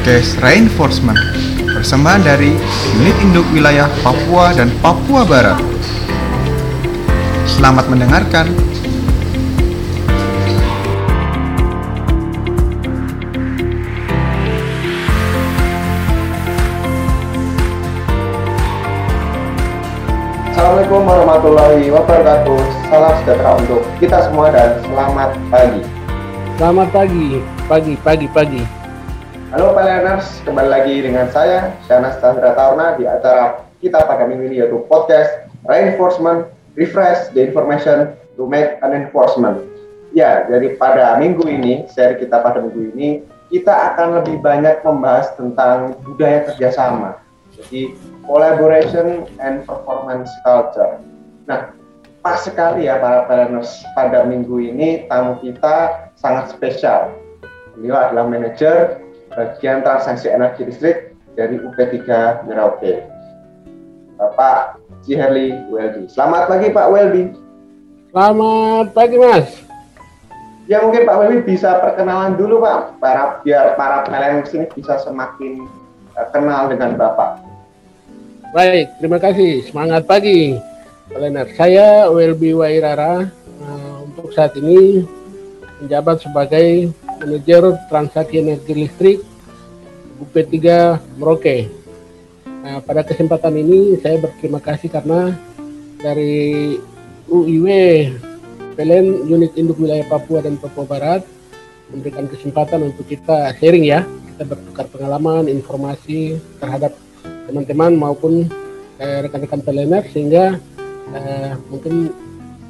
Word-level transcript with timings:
podcast 0.00 0.40
Reinforcement 0.40 1.20
persembahan 1.76 2.24
dari 2.24 2.56
Unit 2.96 3.16
Induk 3.20 3.44
Wilayah 3.52 3.84
Papua 4.00 4.48
dan 4.56 4.72
Papua 4.80 5.28
Barat. 5.28 5.60
Selamat 7.44 7.84
mendengarkan. 7.84 8.48
Assalamualaikum 20.48 21.04
warahmatullahi 21.04 21.92
wabarakatuh. 21.92 22.60
Salam 22.88 23.12
sejahtera 23.20 23.52
untuk 23.52 23.84
kita 24.00 24.24
semua 24.32 24.48
dan 24.48 24.80
selamat 24.80 25.36
pagi. 25.52 25.84
Selamat 26.56 26.88
pagi, 26.88 27.44
pagi, 27.68 27.94
pagi, 28.00 28.28
pagi. 28.32 28.79
Halo 29.50 29.74
Peleners, 29.74 30.46
kembali 30.46 30.70
lagi 30.70 31.02
dengan 31.02 31.26
saya 31.26 31.74
Syana 31.90 32.14
Sandra 32.22 32.54
Taurna 32.54 32.94
di 32.94 33.02
acara 33.02 33.66
kita 33.82 34.06
pada 34.06 34.22
minggu 34.22 34.46
ini 34.46 34.62
yaitu 34.62 34.86
podcast 34.86 35.26
Reinforcement 35.66 36.46
Refresh 36.78 37.34
the 37.34 37.50
Information 37.50 38.14
to 38.38 38.46
Make 38.46 38.78
an 38.86 38.94
Enforcement. 38.94 39.58
Ya, 40.14 40.46
jadi 40.46 40.78
pada 40.78 41.18
minggu 41.18 41.42
ini, 41.50 41.82
seri 41.90 42.22
kita 42.22 42.46
pada 42.46 42.62
minggu 42.62 42.94
ini, 42.94 43.26
kita 43.50 43.74
akan 43.90 44.22
lebih 44.22 44.38
banyak 44.38 44.86
membahas 44.86 45.34
tentang 45.34 45.98
budaya 46.06 46.46
kerjasama. 46.54 47.18
Jadi 47.50 47.98
collaboration 48.30 49.26
and 49.42 49.66
performance 49.66 50.30
culture. 50.46 51.02
Nah, 51.50 51.74
pas 52.22 52.38
sekali 52.38 52.86
ya 52.86 53.02
para 53.02 53.26
planners 53.26 53.82
pada 53.98 54.22
minggu 54.30 54.62
ini 54.62 55.10
tamu 55.10 55.42
kita 55.42 56.06
sangat 56.14 56.54
spesial. 56.54 57.10
Beliau 57.74 57.98
adalah 57.98 58.30
manajer 58.30 59.09
bagian 59.34 59.86
transaksi 59.86 60.26
energi 60.26 60.66
listrik 60.66 61.14
dari 61.38 61.58
UP3 61.58 61.98
Merauke. 62.46 63.06
Bapak 64.18 64.82
Ciherli 65.06 65.56
Weldi. 65.72 66.10
Selamat 66.10 66.50
pagi 66.50 66.68
Pak 66.68 66.86
Weldi. 66.92 67.24
Selamat 68.10 68.86
pagi 68.92 69.16
Mas. 69.16 69.48
Ya 70.68 70.82
mungkin 70.84 71.08
Pak 71.08 71.16
Weldi 71.16 71.38
bisa 71.46 71.78
perkenalan 71.80 72.36
dulu 72.36 72.60
Pak, 72.62 73.00
para 73.00 73.40
biar 73.42 73.74
para 73.78 74.04
planners 74.04 74.52
ini 74.52 74.66
bisa 74.76 75.00
semakin 75.00 75.64
uh, 76.18 76.28
kenal 76.34 76.68
dengan 76.68 76.98
Bapak. 76.98 77.40
Baik, 78.50 78.90
terima 78.98 79.22
kasih. 79.22 79.62
Semangat 79.62 80.10
pagi, 80.10 80.58
Plener. 81.06 81.46
Saya 81.54 82.10
Welby 82.10 82.50
Wairara. 82.50 83.30
Nah, 83.62 83.94
untuk 84.02 84.34
saat 84.34 84.58
ini 84.58 85.06
menjabat 85.78 86.18
sebagai 86.18 86.90
manajer 87.20 87.62
transaksi 87.92 88.40
energi 88.40 88.72
listrik 88.72 89.18
UP3 90.20 90.56
Merauke. 91.20 91.68
Nah, 92.64 92.80
pada 92.84 93.04
kesempatan 93.04 93.56
ini 93.60 94.00
saya 94.00 94.20
berterima 94.20 94.60
kasih 94.60 94.88
karena 94.88 95.36
dari 96.00 96.76
UIW 97.28 97.66
PLN 98.76 99.28
Unit 99.28 99.52
Induk 99.56 99.80
Wilayah 99.80 100.08
Papua 100.08 100.40
dan 100.40 100.56
Papua 100.56 100.88
Barat 100.88 101.22
memberikan 101.92 102.24
kesempatan 102.28 102.88
untuk 102.88 103.04
kita 103.04 103.52
sharing 103.60 103.84
ya, 103.84 104.04
kita 104.34 104.44
bertukar 104.56 104.88
pengalaman, 104.88 105.48
informasi 105.48 106.40
terhadap 106.56 106.96
teman-teman 107.48 107.92
maupun 107.96 108.48
eh, 108.96 109.18
rekan-rekan 109.26 109.60
pelener 109.60 110.04
sehingga 110.08 110.56
eh, 111.12 111.52
mungkin 111.68 112.12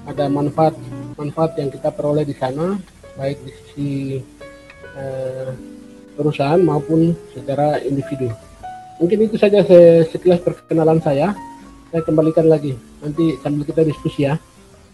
ada 0.09 0.27
manfaat 0.27 0.75
manfaat 1.15 1.55
yang 1.61 1.69
kita 1.69 1.93
peroleh 1.93 2.25
di 2.25 2.33
sana 2.33 2.81
baik 3.19 3.39
di 3.43 3.51
sisi 3.51 3.91
eh, 4.99 5.51
perusahaan 6.15 6.61
maupun 6.61 7.17
secara 7.33 7.81
individu. 7.83 8.31
Mungkin 9.01 9.25
itu 9.25 9.41
saja 9.41 9.65
sekilas 10.05 10.45
perkenalan 10.45 11.01
saya. 11.01 11.33
Saya 11.91 12.03
kembalikan 12.07 12.47
lagi 12.47 12.77
nanti 13.03 13.35
sambil 13.43 13.67
kita 13.67 13.83
diskusi 13.83 14.29
ya. 14.29 14.39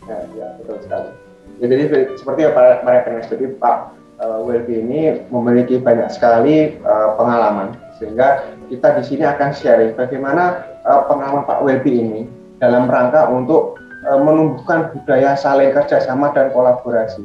Ya, 0.07 0.23
ya 0.39 0.49
betul 0.63 0.79
sekali. 0.81 1.11
Ya, 1.59 1.67
jadi 1.73 1.83
seperti 2.17 2.41
apa 2.47 2.85
para 2.85 3.05
pengen 3.05 3.27
jadi 3.27 3.47
Pak 3.59 3.77
uh, 4.21 4.41
Welby 4.45 4.81
ini 4.81 5.25
memiliki 5.33 5.81
banyak 5.81 6.13
sekali 6.13 6.77
uh, 6.85 7.17
pengalaman 7.17 7.77
sehingga 7.97 8.45
kita 8.69 9.01
di 9.01 9.03
sini 9.05 9.25
akan 9.25 9.51
sharing 9.57 9.97
bagaimana 9.97 10.65
uh, 10.85 11.09
pengalaman 11.09 11.49
Pak 11.49 11.65
Welby 11.65 11.93
ini 11.97 12.23
dalam 12.61 12.89
rangka 12.89 13.29
untuk 13.33 13.81
uh, 14.05 14.21
menumbuhkan 14.21 14.93
budaya 14.93 15.33
saling 15.37 15.73
kerjasama 15.73 16.33
dan 16.37 16.53
kolaborasi 16.53 17.25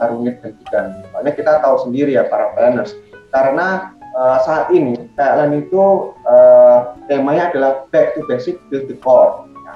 dan 0.00 0.52
bidang. 0.56 0.88
Soalnya 1.12 1.32
kita 1.36 1.52
tahu 1.60 1.76
sendiri 1.84 2.16
ya 2.16 2.24
para 2.26 2.50
planners, 2.56 2.96
karena 3.30 3.92
uh, 4.16 4.38
saat 4.42 4.72
ini 4.72 4.96
PLN 5.14 5.66
itu 5.68 6.14
uh, 6.24 6.96
temanya 7.06 7.52
adalah 7.52 7.72
back 7.92 8.16
to 8.16 8.24
basic, 8.26 8.56
build 8.72 8.88
the 8.88 8.96
core. 8.98 9.44
Ya. 9.68 9.74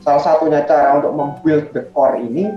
Salah 0.00 0.22
satunya 0.24 0.64
cara 0.64 0.98
untuk 0.98 1.12
membuild 1.14 1.70
the 1.76 1.84
core 1.92 2.16
ini 2.18 2.48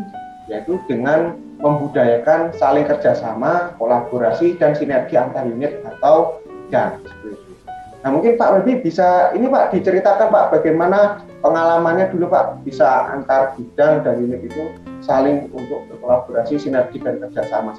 yaitu 0.50 0.80
dengan 0.90 1.38
membudayakan 1.62 2.52
saling 2.58 2.84
kerjasama, 2.90 3.78
kolaborasi 3.78 4.58
dan 4.58 4.74
sinergi 4.74 5.16
antar 5.16 5.46
unit 5.46 5.80
atau 5.86 6.42
bidang 6.68 7.00
Nah 8.02 8.10
mungkin 8.10 8.34
Pak 8.34 8.50
Webi 8.58 8.82
bisa 8.82 9.30
ini 9.38 9.46
Pak 9.46 9.78
diceritakan 9.78 10.34
Pak 10.34 10.58
bagaimana 10.58 11.22
pengalamannya 11.46 12.10
dulu 12.10 12.34
Pak 12.34 12.66
bisa 12.66 13.14
antar 13.14 13.54
bidang 13.54 14.02
dan 14.02 14.26
unit 14.26 14.42
itu 14.42 14.74
saling 15.02 15.50
untuk 15.54 15.86
berkolaborasi, 15.90 16.62
sinergi 16.62 17.02
dan 17.02 17.18
kerjasama. 17.18 17.78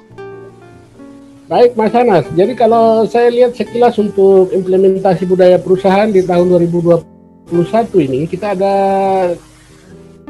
Baik 1.47 1.75
Mas 1.75 1.91
Anas, 1.91 2.23
jadi 2.31 2.55
kalau 2.55 3.03
saya 3.03 3.27
lihat 3.27 3.51
sekilas 3.51 3.99
untuk 3.99 4.55
implementasi 4.55 5.27
budaya 5.27 5.59
perusahaan 5.59 6.07
di 6.07 6.23
tahun 6.23 6.47
2021 6.55 7.51
ini 7.99 8.19
kita 8.31 8.55
ada 8.55 8.75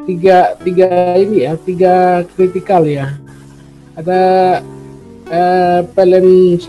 tiga 0.04 0.58
tiga 0.58 1.14
ini 1.14 1.46
ya 1.46 1.54
tiga 1.54 2.26
kritikal 2.34 2.82
ya 2.82 3.14
ada 3.94 4.20
eh, 5.30 5.80
PLN 5.86 6.58
1, 6.58 6.66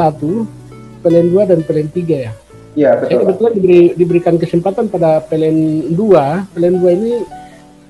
PLN 1.02 1.28
2 1.34 1.50
dan 1.50 1.60
PLN 1.66 1.90
3 1.90 2.26
ya 2.30 2.34
Iya 2.76 2.92
betul. 3.00 3.08
Saya 3.08 3.20
kebetulan 3.24 3.54
diberi, 3.56 3.82
diberikan 3.96 4.36
kesempatan 4.36 4.92
pada 4.92 5.24
PLN 5.24 5.90
2. 5.96 6.52
PLN 6.52 6.76
2 6.84 6.98
ini 7.00 7.14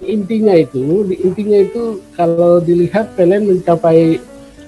intinya 0.06 0.54
itu, 0.54 1.10
intinya 1.20 1.58
itu 1.60 2.00
kalau 2.14 2.62
dilihat 2.62 3.18
PLN 3.18 3.50
mencapai 3.50 4.22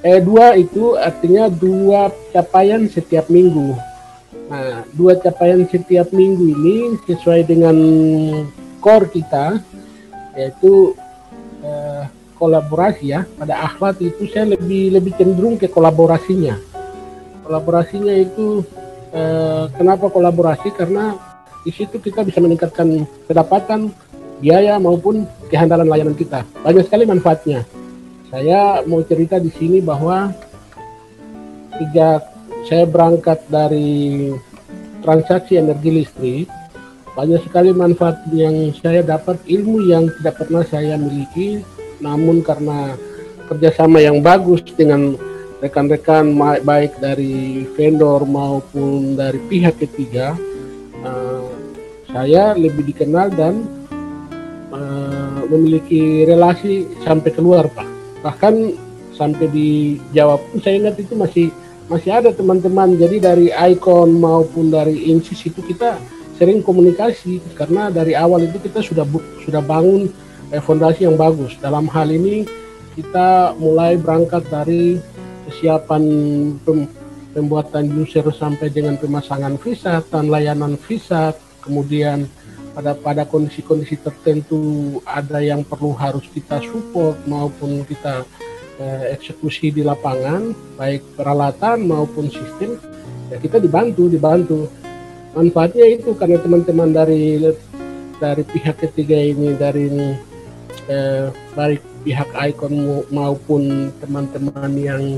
eh 0.05 0.19
dua 0.21 0.53
itu 0.53 0.93
artinya 0.97 1.49
dua 1.49 2.13
capaian 2.33 2.85
setiap 2.89 3.29
minggu. 3.29 3.73
Nah, 4.47 4.85
dua 4.95 5.19
capaian 5.19 5.65
setiap 5.67 6.09
minggu 6.13 6.45
ini 6.53 6.75
sesuai 7.05 7.45
dengan 7.45 7.77
core 8.81 9.07
kita 9.11 9.61
yaitu 10.37 10.93
eh, 11.65 12.03
kolaborasi 12.37 13.05
ya. 13.13 13.25
Pada 13.37 13.65
akhlak 13.65 14.01
itu 14.01 14.29
saya 14.29 14.53
lebih 14.53 14.97
lebih 14.97 15.13
cenderung 15.17 15.57
ke 15.57 15.65
kolaborasinya. 15.69 16.57
Kolaborasinya 17.47 18.13
itu 18.13 18.61
Eh, 19.17 19.65
kenapa 19.73 20.11
kolaborasi? 20.11 20.69
Karena 20.75 21.15
di 21.63 21.71
situ 21.71 21.99
kita 21.99 22.27
bisa 22.27 22.43
meningkatkan 22.43 23.07
pendapatan, 23.27 23.89
biaya 24.41 24.77
maupun 24.77 25.25
kehandalan 25.49 25.87
layanan 25.87 26.17
kita. 26.17 26.43
Banyak 26.61 26.85
sekali 26.85 27.03
manfaatnya. 27.07 27.65
Saya 28.27 28.83
mau 28.83 28.99
cerita 29.07 29.39
di 29.39 29.47
sini 29.53 29.79
bahwa 29.79 30.35
sejak 31.79 32.21
saya 32.67 32.83
berangkat 32.83 33.39
dari 33.47 34.31
transaksi 34.99 35.55
energi 35.55 36.03
listrik, 36.03 36.47
banyak 37.15 37.39
sekali 37.47 37.71
manfaat 37.71 38.19
yang 38.35 38.75
saya 38.83 38.99
dapat, 39.01 39.39
ilmu 39.47 39.87
yang 39.87 40.11
tidak 40.19 40.43
pernah 40.43 40.63
saya 40.67 40.99
miliki, 40.99 41.63
namun 42.03 42.43
karena 42.43 42.99
kerjasama 43.47 44.03
yang 44.03 44.19
bagus 44.19 44.59
dengan 44.75 45.15
rekan-rekan 45.63 46.37
baik 46.61 46.99
dari 47.01 47.65
vendor 47.73 48.27
maupun 48.29 49.17
dari 49.17 49.41
pihak 49.49 49.81
ketiga 49.81 50.37
uh, 51.01 51.49
saya 52.13 52.53
lebih 52.53 52.85
dikenal 52.93 53.33
dan 53.33 53.65
memiliki 55.49 56.27
relasi 56.27 56.87
sampai 57.03 57.31
keluar 57.33 57.67
pak. 57.71 57.87
Bahkan 58.23 58.53
sampai 59.15 59.47
di 59.49 59.97
Jawa 60.13 60.37
pun 60.37 60.61
saya 60.61 60.77
ingat 60.77 61.01
itu 61.01 61.17
masih 61.17 61.47
masih 61.87 62.11
ada 62.13 62.29
teman-teman. 62.35 62.95
Jadi 62.99 63.17
dari 63.17 63.47
Icon 63.49 64.19
maupun 64.19 64.69
dari 64.69 65.09
Insis 65.09 65.41
itu 65.47 65.63
kita 65.63 65.97
sering 66.37 66.61
komunikasi 66.61 67.41
karena 67.57 67.89
dari 67.89 68.13
awal 68.13 68.45
itu 68.45 68.61
kita 68.61 68.85
sudah 68.85 69.07
sudah 69.41 69.63
bangun 69.63 70.11
eh, 70.53 70.61
fondasi 70.61 71.09
yang 71.09 71.17
bagus. 71.17 71.57
Dalam 71.57 71.89
hal 71.89 72.13
ini 72.13 72.45
kita 72.93 73.57
mulai 73.57 73.97
berangkat 73.97 74.45
dari 74.49 75.01
kesiapan 75.49 76.03
pem, 76.61 76.85
pembuatan 77.37 77.93
user 77.93 78.25
sampai 78.33 78.73
dengan 78.73 78.97
pemasangan 78.97 79.55
visa 79.61 80.01
dan 80.09 80.27
layanan 80.33 80.73
visa 80.75 81.37
kemudian 81.61 82.25
pada 82.77 82.93
pada 82.93 83.23
kondisi-kondisi 83.25 83.97
tertentu 84.05 85.01
ada 85.01 85.41
yang 85.41 85.65
perlu 85.65 85.97
harus 85.97 86.29
kita 86.29 86.61
support 86.61 87.17
maupun 87.25 87.81
kita 87.81 88.21
eh, 88.77 89.17
eksekusi 89.17 89.73
di 89.73 89.81
lapangan 89.81 90.53
baik 90.77 91.01
peralatan 91.17 91.89
maupun 91.89 92.29
sistem 92.29 92.77
ya 93.33 93.41
kita 93.41 93.57
dibantu 93.57 94.05
dibantu. 94.05 94.69
Manfaatnya 95.33 95.89
itu 95.89 96.13
karena 96.13 96.37
teman-teman 96.37 96.93
dari 96.93 97.41
dari 98.21 98.45
pihak 98.45 98.77
ketiga 98.77 99.17
ini 99.17 99.57
dari 99.57 99.89
ini 99.89 100.09
eh, 100.85 101.33
baik 101.57 101.81
pihak 102.05 102.29
Icon 102.53 103.01
maupun 103.09 103.89
teman-teman 103.97 104.69
yang 104.77 105.17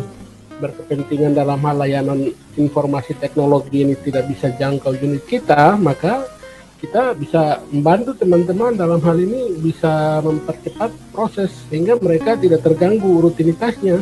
berkepentingan 0.63 1.35
dalam 1.35 1.59
hal 1.59 1.75
layanan 1.75 2.31
informasi 2.55 3.19
teknologi 3.19 3.83
ini 3.83 3.99
tidak 3.99 4.31
bisa 4.31 4.47
jangkau 4.55 4.95
unit 4.95 5.23
kita, 5.27 5.75
maka 5.75 6.38
kita 6.79 7.11
bisa 7.11 7.59
membantu 7.75 8.15
teman-teman 8.15 8.71
dalam 8.71 9.03
hal 9.03 9.19
ini 9.19 9.59
bisa 9.59 10.23
mempercepat 10.23 10.95
proses 11.11 11.51
sehingga 11.67 11.99
mereka 11.99 12.39
tidak 12.39 12.63
terganggu 12.63 13.19
rutinitasnya. 13.19 13.99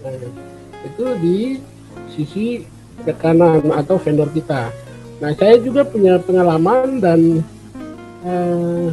Nah, 0.00 0.14
itu 0.88 1.04
di 1.20 1.38
sisi 2.16 2.64
rekanan 3.04 3.68
atau 3.76 4.00
vendor 4.00 4.32
kita. 4.32 4.72
Nah, 5.20 5.36
saya 5.36 5.60
juga 5.60 5.84
punya 5.84 6.16
pengalaman 6.16 6.96
dan 6.96 7.44
eh, 8.24 8.88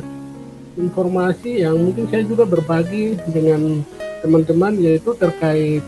informasi 0.76 1.64
yang 1.64 1.80
mungkin 1.80 2.12
saya 2.12 2.28
juga 2.28 2.44
berbagi 2.44 3.16
dengan 3.32 3.80
teman-teman 4.20 4.76
yaitu 4.76 5.16
terkait 5.16 5.84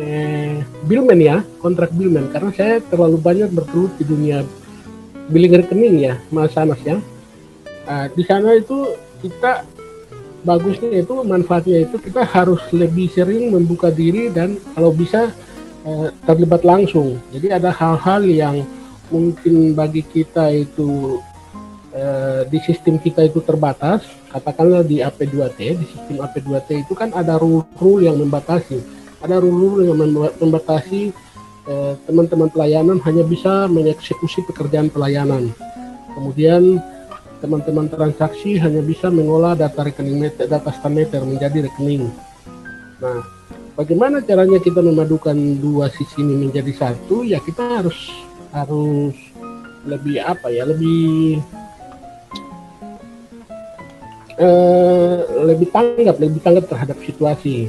eh, 0.00 0.64
billman 0.88 1.20
ya 1.20 1.36
kontrak 1.60 1.92
billman 1.92 2.28
karena 2.32 2.50
saya 2.52 2.74
terlalu 2.88 3.16
banyak 3.20 3.50
bergelut 3.52 3.92
di 3.96 4.04
dunia 4.04 4.44
billing 5.28 5.54
rekening 5.60 5.96
ya 6.00 6.14
Mas 6.28 6.56
Anas 6.56 6.80
ya. 6.84 7.00
Nah, 7.84 8.08
di 8.12 8.22
sana 8.24 8.56
itu 8.56 8.96
kita 9.20 9.64
bagusnya 10.44 11.00
itu 11.00 11.14
manfaatnya 11.24 11.84
itu 11.88 11.96
kita 12.00 12.24
harus 12.24 12.60
lebih 12.72 13.08
sering 13.12 13.52
membuka 13.52 13.88
diri 13.88 14.28
dan 14.28 14.60
kalau 14.76 14.92
bisa 14.92 15.32
eh, 15.84 16.08
terlibat 16.24 16.64
langsung. 16.64 17.20
Jadi 17.32 17.52
ada 17.52 17.72
hal-hal 17.72 18.24
yang 18.24 18.56
mungkin 19.12 19.76
bagi 19.76 20.00
kita 20.00 20.48
itu 20.52 21.20
Eh, 21.94 22.42
di 22.50 22.58
sistem 22.58 22.98
kita 22.98 23.22
itu 23.22 23.38
terbatas, 23.38 24.02
katakanlah 24.26 24.82
di 24.82 24.98
AP2T, 24.98 25.78
di 25.78 25.86
sistem 25.86 26.26
AP2T 26.26 26.82
itu 26.82 26.90
kan 26.90 27.14
ada 27.14 27.38
rule-rule 27.38 28.10
yang 28.10 28.18
membatasi, 28.18 28.82
ada 29.22 29.38
rule-rule 29.38 29.86
yang 29.86 29.94
membatasi 30.42 31.14
teman-teman 32.04 32.52
pelayanan 32.52 33.00
hanya 33.08 33.24
bisa 33.24 33.64
mengeksekusi 33.72 34.44
pekerjaan 34.44 34.92
pelayanan. 34.92 35.48
Kemudian 36.12 36.78
teman-teman 37.40 37.88
transaksi 37.92 38.56
hanya 38.56 38.80
bisa 38.80 39.12
mengolah 39.12 39.56
data 39.56 39.84
rekening 39.84 40.16
meter, 40.16 40.48
data 40.48 40.72
meter 40.88 41.20
menjadi 41.24 41.68
rekening. 41.68 42.08
Nah, 43.00 43.20
bagaimana 43.76 44.24
caranya 44.24 44.60
kita 44.60 44.80
memadukan 44.80 45.36
dua 45.60 45.92
sisi 45.92 46.24
ini 46.24 46.48
menjadi 46.48 46.72
satu? 46.72 47.20
Ya 47.24 47.40
kita 47.40 47.84
harus 47.84 47.96
harus 48.52 49.16
lebih 49.84 50.24
apa 50.24 50.48
ya, 50.48 50.64
lebih 50.64 51.40
eh, 54.40 55.18
lebih 55.44 55.68
tanggap, 55.68 56.16
lebih 56.20 56.40
tanggap 56.40 56.64
terhadap 56.70 56.98
situasi. 57.04 57.68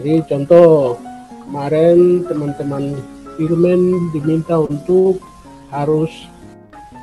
Jadi 0.00 0.24
contoh 0.24 0.96
kemarin 1.44 2.24
teman-teman 2.24 3.13
Firmen 3.34 4.10
diminta 4.14 4.60
untuk 4.60 5.18
harus 5.74 6.10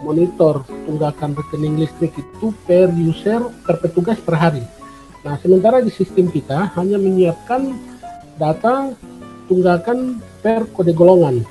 monitor 0.01 0.65
tunggakan 0.87 1.37
rekening 1.37 1.83
listrik 1.85 2.15
itu 2.17 2.55
per 2.65 2.89
user 2.95 3.43
per 3.67 3.77
petugas 3.83 4.17
per 4.17 4.35
hari. 4.39 4.63
Nah, 5.21 5.37
sementara 5.37 5.83
di 5.83 5.93
sistem 5.93 6.31
kita 6.31 6.73
hanya 6.73 6.97
menyiapkan 6.97 7.77
data 8.41 8.95
tunggakan 9.45 10.17
per 10.41 10.65
kode 10.73 10.95
golongan. 10.97 11.45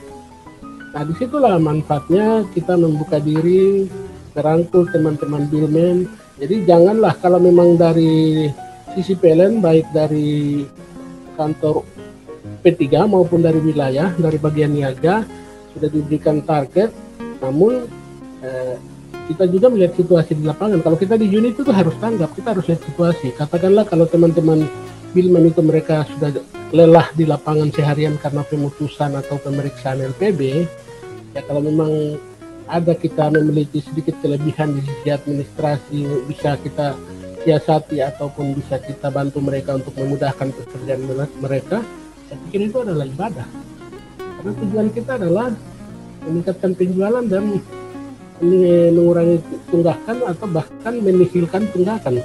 Nah, 0.90 1.02
di 1.06 1.14
situlah 1.14 1.54
manfaatnya 1.62 2.42
kita 2.50 2.74
membuka 2.74 3.22
diri, 3.22 3.86
merangkul 4.34 4.90
teman-teman 4.90 5.46
billman 5.46 6.10
jadi 6.40 6.64
janganlah 6.64 7.20
kalau 7.20 7.36
memang 7.36 7.76
dari 7.76 8.48
sisi 8.96 9.12
PLN 9.12 9.60
baik 9.60 9.92
dari 9.92 10.64
kantor 11.36 11.84
P3 12.64 13.08
maupun 13.08 13.44
dari 13.44 13.60
wilayah 13.60 14.12
dari 14.16 14.36
bagian 14.40 14.72
niaga 14.72 15.24
sudah 15.76 15.88
diberikan 15.88 16.42
target, 16.42 16.90
namun 17.38 17.86
eh, 18.42 18.76
kita 19.30 19.46
juga 19.46 19.70
melihat 19.70 19.94
situasi 19.94 20.34
di 20.34 20.42
lapangan. 20.42 20.82
Kalau 20.82 20.98
kita 20.98 21.14
di 21.14 21.30
unit 21.30 21.54
itu 21.54 21.70
harus 21.70 21.94
tanggap, 22.02 22.34
kita 22.34 22.56
harus 22.56 22.66
lihat 22.66 22.82
situasi. 22.82 23.30
Katakanlah 23.38 23.86
kalau 23.86 24.10
teman-teman 24.10 24.66
Bilman 25.10 25.50
itu 25.50 25.58
mereka 25.58 26.06
sudah 26.06 26.30
lelah 26.70 27.10
di 27.18 27.26
lapangan 27.26 27.66
seharian 27.74 28.14
karena 28.22 28.46
pemutusan 28.46 29.18
atau 29.18 29.42
pemeriksaan 29.42 29.98
LPB, 30.14 30.70
ya 31.34 31.42
kalau 31.42 31.58
memang 31.66 32.14
ada 32.70 32.94
kita 32.94 33.26
memiliki 33.34 33.82
sedikit 33.82 34.14
kelebihan 34.22 34.78
di 34.78 34.86
sisi 34.86 35.10
administrasi 35.10 36.06
bisa 36.30 36.54
kita 36.62 36.94
siasati 37.42 37.98
ataupun 37.98 38.54
bisa 38.54 38.78
kita 38.78 39.10
bantu 39.10 39.42
mereka 39.42 39.74
untuk 39.74 39.98
memudahkan 39.98 40.54
pekerjaan 40.54 41.02
mereka 41.42 41.82
saya 42.30 42.38
pikir 42.46 42.70
itu 42.70 42.78
adalah 42.78 43.02
ibadah. 43.02 43.48
Karena 44.38 44.52
tujuan 44.62 44.88
kita 44.94 45.18
adalah 45.18 45.50
meningkatkan 46.22 46.70
penjualan 46.78 47.24
dan 47.26 47.58
mengurangi 48.94 49.42
tunggakan 49.68 50.16
atau 50.30 50.46
bahkan 50.46 50.94
menihilkan 51.02 51.66
tunggakan. 51.74 52.22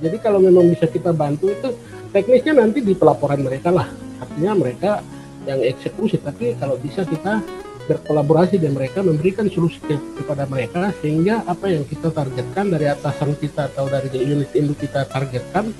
Jadi 0.00 0.16
kalau 0.24 0.40
memang 0.40 0.72
bisa 0.72 0.88
kita 0.88 1.12
bantu 1.12 1.52
itu 1.52 1.68
teknisnya 2.16 2.64
nanti 2.64 2.80
di 2.80 2.96
pelaporan 2.96 3.44
mereka 3.44 3.68
lah. 3.68 3.92
Artinya 4.24 4.56
mereka 4.56 5.04
yang 5.44 5.60
eksekusi 5.60 6.16
tapi 6.16 6.56
kalau 6.56 6.80
bisa 6.80 7.04
kita 7.04 7.44
berkolaborasi 7.86 8.62
dan 8.62 8.72
mereka 8.78 9.02
memberikan 9.02 9.50
solusi 9.50 9.82
ke, 9.82 9.98
kepada 10.22 10.46
mereka 10.46 10.94
sehingga 11.02 11.42
apa 11.44 11.66
yang 11.66 11.82
kita 11.82 12.14
targetkan 12.14 12.70
dari 12.70 12.86
atasan 12.86 13.34
kita 13.36 13.68
atau 13.74 13.90
dari 13.90 14.08
unit 14.22 14.54
induk 14.54 14.80
kita 14.80 15.04
targetkan 15.10 15.74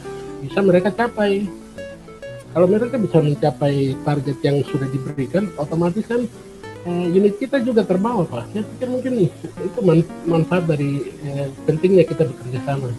bisa 0.45 0.61
mereka 0.61 0.91
capai. 0.93 1.62
Kalau 2.53 2.69
mereka 2.69 3.01
bisa 3.01 3.17
mencapai 3.17 3.97
target 4.05 4.39
yang 4.45 4.61
sudah 4.69 4.85
diberikan, 4.93 5.49
otomatis 5.57 6.05
kan 6.05 6.29
eh, 6.85 7.07
unit 7.09 7.41
kita 7.41 7.65
juga 7.65 7.81
terbawa, 7.81 8.29
Pak. 8.29 8.53
Saya 8.53 8.65
pikir 8.77 8.89
mungkin 8.93 9.13
nih 9.25 9.31
itu 9.65 9.81
man, 9.81 10.05
manfaat 10.29 10.69
dari 10.69 11.17
eh, 11.25 11.49
pentingnya 11.65 12.05
kita 12.05 12.29
bekerja 12.29 12.61
sama. 12.69 12.93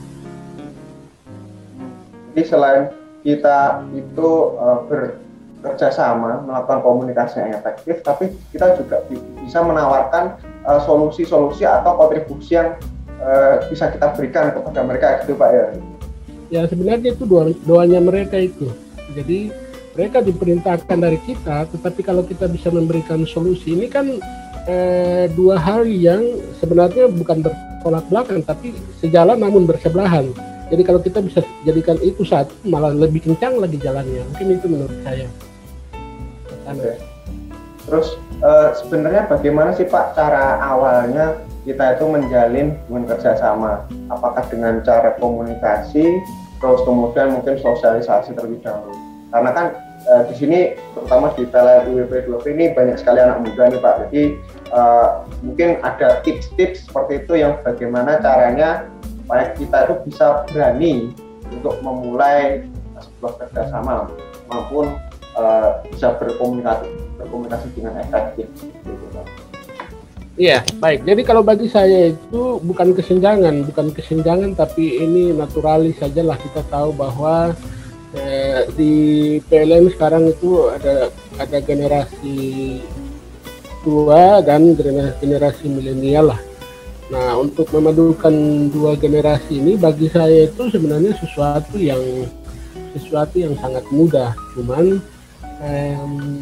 Jadi 2.33 2.43
selain 2.49 2.89
kita 3.21 3.85
itu 3.93 4.29
uh, 4.57 4.81
ber 4.89 5.21
kerjasama 5.61 6.43
melakukan 6.43 6.81
komunikasi 6.83 7.39
yang 7.39 7.55
efektif, 7.55 8.01
tapi 8.01 8.33
kita 8.51 8.75
juga 8.75 9.05
bisa 9.39 9.63
menawarkan 9.63 10.35
solusi-solusi 10.83 11.63
uh, 11.63 11.79
atau 11.79 11.95
kontribusi 11.95 12.57
yang 12.57 12.75
uh, 13.21 13.63
bisa 13.71 13.87
kita 13.93 14.11
berikan 14.17 14.51
kepada 14.51 14.81
mereka 14.83 15.23
gitu 15.23 15.37
Pak 15.37 15.49
ya. 15.53 15.65
Ya 16.51 16.61
sebenarnya 16.67 17.15
itu 17.15 17.23
doa, 17.23 17.53
doanya 17.63 18.01
mereka 18.03 18.41
itu. 18.43 18.73
Jadi 19.13 19.53
mereka 19.93 20.25
diperintahkan 20.25 20.97
dari 20.97 21.21
kita, 21.21 21.69
tetapi 21.69 22.01
kalau 22.01 22.25
kita 22.25 22.49
bisa 22.49 22.73
memberikan 22.73 23.21
solusi 23.29 23.77
ini 23.77 23.85
kan 23.85 24.09
eh, 24.65 25.29
dua 25.37 25.61
hal 25.61 25.85
yang 25.85 26.41
sebenarnya 26.57 27.07
bukan 27.13 27.45
bertolak 27.45 28.05
belakang, 28.09 28.41
tapi 28.41 28.73
sejalan 28.97 29.37
namun 29.37 29.69
bersebelahan. 29.69 30.33
Jadi 30.73 30.81
kalau 30.81 30.97
kita 30.97 31.21
bisa 31.21 31.45
jadikan 31.61 32.01
itu 32.01 32.25
satu, 32.25 32.49
malah 32.65 32.89
lebih 32.89 33.21
kencang 33.21 33.61
lagi 33.61 33.77
jalannya. 33.77 34.25
Mungkin 34.33 34.47
itu 34.57 34.65
menurut 34.65 34.97
saya. 35.05 35.29
Oke. 36.65 36.97
Terus 37.83 38.17
uh, 38.41 38.73
sebenarnya 38.81 39.27
bagaimana 39.27 39.75
sih 39.75 39.85
Pak 39.85 40.15
cara 40.15 40.57
awalnya 40.63 41.43
kita 41.67 41.99
itu 41.99 42.05
menjalin 42.07 42.79
hubungan 42.87 43.13
kerjasama? 43.13 43.85
Apakah 44.09 44.47
dengan 44.47 44.79
cara 44.81 45.13
komunikasi, 45.19 46.17
terus 46.63 46.81
kemudian 46.87 47.37
mungkin 47.37 47.59
sosialisasi 47.59 48.33
terlebih 48.33 48.63
dahulu? 48.63 49.02
Karena 49.33 49.49
kan 49.49 49.65
uh, 50.05 50.23
di 50.29 50.33
sini 50.37 50.59
terutama 50.93 51.33
di 51.33 51.49
PLN 51.49 51.89
UWP 51.89 52.13
2 52.45 52.53
ini 52.53 52.65
banyak 52.77 53.01
sekali 53.01 53.17
anak 53.17 53.41
muda 53.41 53.73
nih 53.73 53.81
Pak. 53.81 53.95
Jadi 54.07 54.23
uh, 54.69 55.25
mungkin 55.41 55.81
ada 55.81 56.21
tips-tips 56.21 56.85
seperti 56.85 57.25
itu 57.25 57.33
yang 57.41 57.57
bagaimana 57.65 58.21
caranya 58.21 58.85
supaya 59.25 59.49
kita 59.57 59.77
itu 59.89 59.95
bisa 60.05 60.45
berani 60.53 60.93
untuk 61.49 61.81
memulai 61.81 62.69
sebuah 63.01 63.33
kerjasama 63.41 64.13
maupun 64.53 64.93
uh, 65.33 65.81
bisa 65.89 66.13
berkomunikasi 66.21 66.87
berkomunikasi 67.17 67.67
dengan 67.73 67.97
efektif 68.05 68.45
gitu 68.85 69.05
Iya, 70.33 70.65
baik. 70.81 71.05
Jadi 71.05 71.21
kalau 71.29 71.45
bagi 71.45 71.69
saya 71.69 72.09
itu 72.09 72.57
bukan 72.65 72.97
kesenjangan, 72.97 73.69
bukan 73.69 73.93
kesenjangan, 73.93 74.57
tapi 74.57 74.97
ini 74.97 75.29
naturalis 75.29 76.01
sajalah 76.01 76.33
kita 76.41 76.65
tahu 76.73 76.89
bahwa 76.89 77.53
eh, 78.17 78.69
di 78.77 78.93
PLN 79.45 79.93
sekarang 79.93 80.29
itu 80.29 80.69
ada 80.69 81.09
ada 81.37 81.57
generasi 81.61 82.79
tua 83.83 84.39
dan 84.41 84.73
generasi, 84.73 85.15
generasi 85.19 85.65
milenial 85.67 86.33
lah. 86.33 86.41
Nah, 87.11 87.35
untuk 87.37 87.67
memadukan 87.75 88.33
dua 88.71 88.95
generasi 88.95 89.59
ini 89.59 89.75
bagi 89.75 90.07
saya 90.09 90.47
itu 90.47 90.71
sebenarnya 90.71 91.13
sesuatu 91.19 91.75
yang 91.75 91.99
sesuatu 92.95 93.35
yang 93.37 93.53
sangat 93.59 93.83
mudah. 93.91 94.31
Cuman 94.55 95.03
um, 95.59 96.41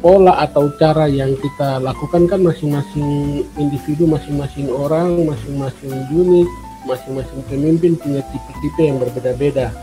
pola 0.00 0.42
atau 0.42 0.70
cara 0.78 1.10
yang 1.10 1.34
kita 1.38 1.82
lakukan 1.82 2.24
kan 2.30 2.40
masing-masing 2.40 3.44
individu, 3.58 4.08
masing-masing 4.08 4.70
orang, 4.72 5.28
masing-masing 5.28 5.92
unit, 6.08 6.48
masing-masing 6.86 7.44
pemimpin 7.50 7.98
punya 7.98 8.22
tipe-tipe 8.32 8.82
yang 8.82 8.96
berbeda-beda. 9.02 9.74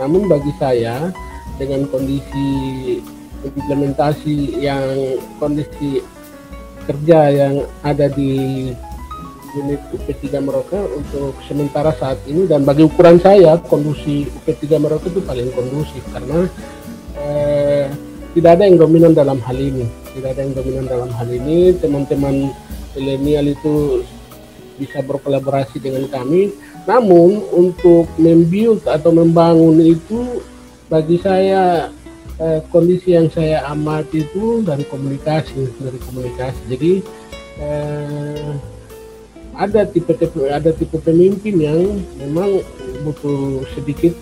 Namun 0.00 0.26
bagi 0.26 0.52
saya 0.58 1.12
dengan 1.58 1.86
kondisi 1.86 2.48
implementasi 3.44 4.58
yang 4.58 4.84
kondisi 5.38 6.02
kerja 6.84 7.30
yang 7.30 7.54
ada 7.84 8.10
di 8.10 8.72
unit 9.54 9.80
UP3 9.94 10.42
Merauke 10.42 10.76
untuk 10.98 11.38
sementara 11.46 11.94
saat 11.94 12.18
ini 12.26 12.50
dan 12.50 12.66
bagi 12.66 12.82
ukuran 12.82 13.22
saya 13.22 13.54
kondisi 13.70 14.26
UP3 14.42 14.82
Merauke 14.82 15.08
itu 15.08 15.22
paling 15.22 15.48
kondusif 15.54 16.02
karena 16.10 16.50
eh, 17.14 17.86
tidak 18.34 18.50
ada 18.58 18.66
yang 18.66 18.82
dominan 18.82 19.14
dalam 19.14 19.38
hal 19.46 19.54
ini. 19.54 19.86
Tidak 20.10 20.26
ada 20.26 20.42
yang 20.42 20.58
dominan 20.58 20.90
dalam 20.90 21.10
hal 21.14 21.28
ini. 21.30 21.70
Teman-teman 21.78 22.50
milenial 22.98 23.54
itu 23.54 24.02
bisa 24.74 24.98
berkolaborasi 25.06 25.78
dengan 25.78 26.10
kami 26.10 26.50
namun 26.84 27.40
untuk 27.52 28.08
membuild 28.20 28.84
atau 28.84 29.10
membangun 29.12 29.80
itu 29.80 30.44
bagi 30.92 31.16
saya 31.16 31.88
eh, 32.36 32.60
kondisi 32.68 33.16
yang 33.16 33.32
saya 33.32 33.64
amati 33.72 34.24
itu 34.24 34.60
dari 34.60 34.84
komunikasi 34.84 35.64
dari 35.80 35.98
komunikasi. 36.04 36.60
Jadi 36.68 36.92
eh, 37.60 38.52
ada 39.54 39.86
tipe-tipe 39.88 40.50
ada 40.50 40.70
tipe 40.74 40.98
pemimpin 41.00 41.56
yang 41.56 41.80
memang 42.20 42.60
butuh 43.06 43.64
sedikit 43.72 44.12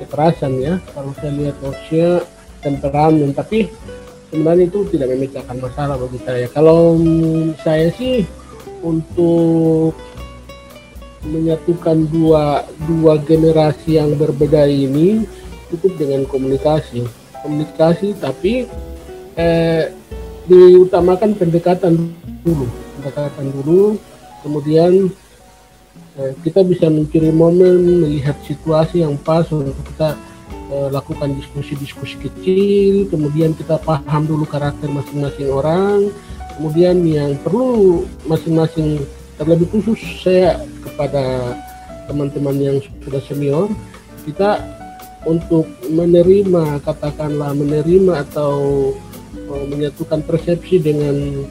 kekerasan 0.00 0.56
ya. 0.62 0.80
Kalau 0.96 1.12
saya 1.20 1.32
lihat 1.36 1.56
Russia 1.60 2.24
temperamen 2.64 3.36
tapi 3.36 3.68
sebenarnya 4.32 4.72
itu 4.72 4.88
tidak 4.88 5.12
memecahkan 5.12 5.56
masalah 5.60 6.00
bagi 6.00 6.20
saya. 6.24 6.46
Kalau 6.48 6.96
saya 7.60 7.92
sih 7.92 8.24
untuk 8.80 9.92
menyatukan 11.28 12.06
dua 12.08 12.62
dua 12.86 13.18
generasi 13.18 13.98
yang 13.98 14.14
berbeda 14.14 14.66
ini 14.70 15.26
cukup 15.74 15.98
dengan 15.98 16.22
komunikasi. 16.26 17.02
Komunikasi 17.42 18.14
tapi 18.18 18.66
eh, 19.34 19.90
diutamakan 20.46 21.34
pendekatan 21.34 22.14
dulu 22.46 22.66
pendekatan 23.06 23.46
dulu. 23.54 23.82
Kemudian 24.42 25.10
eh, 26.18 26.32
kita 26.42 26.66
bisa 26.66 26.90
mencuri 26.90 27.30
momen 27.30 28.02
melihat 28.02 28.34
situasi 28.42 29.06
yang 29.06 29.14
pas 29.20 29.46
untuk 29.50 29.78
kita 29.94 30.18
eh, 30.74 30.88
lakukan 30.90 31.30
diskusi-diskusi 31.38 32.18
kecil. 32.18 33.06
Kemudian 33.10 33.54
kita 33.54 33.78
paham 33.82 34.26
dulu 34.26 34.42
karakter 34.46 34.90
masing-masing 34.90 35.50
orang. 35.50 36.10
Kemudian 36.56 37.04
yang 37.04 37.36
perlu 37.44 38.02
masing-masing 38.24 39.04
terlebih 39.36 39.68
khusus 39.68 40.00
saya 40.24 40.60
kepada 40.84 41.56
teman-teman 42.08 42.56
yang 42.56 42.76
sudah 43.04 43.22
senior 43.24 43.68
kita 44.24 44.62
untuk 45.26 45.66
menerima 45.90 46.80
katakanlah 46.86 47.52
menerima 47.52 48.26
atau 48.30 48.54
uh, 49.50 49.64
menyatukan 49.66 50.22
persepsi 50.22 50.78
dengan 50.78 51.44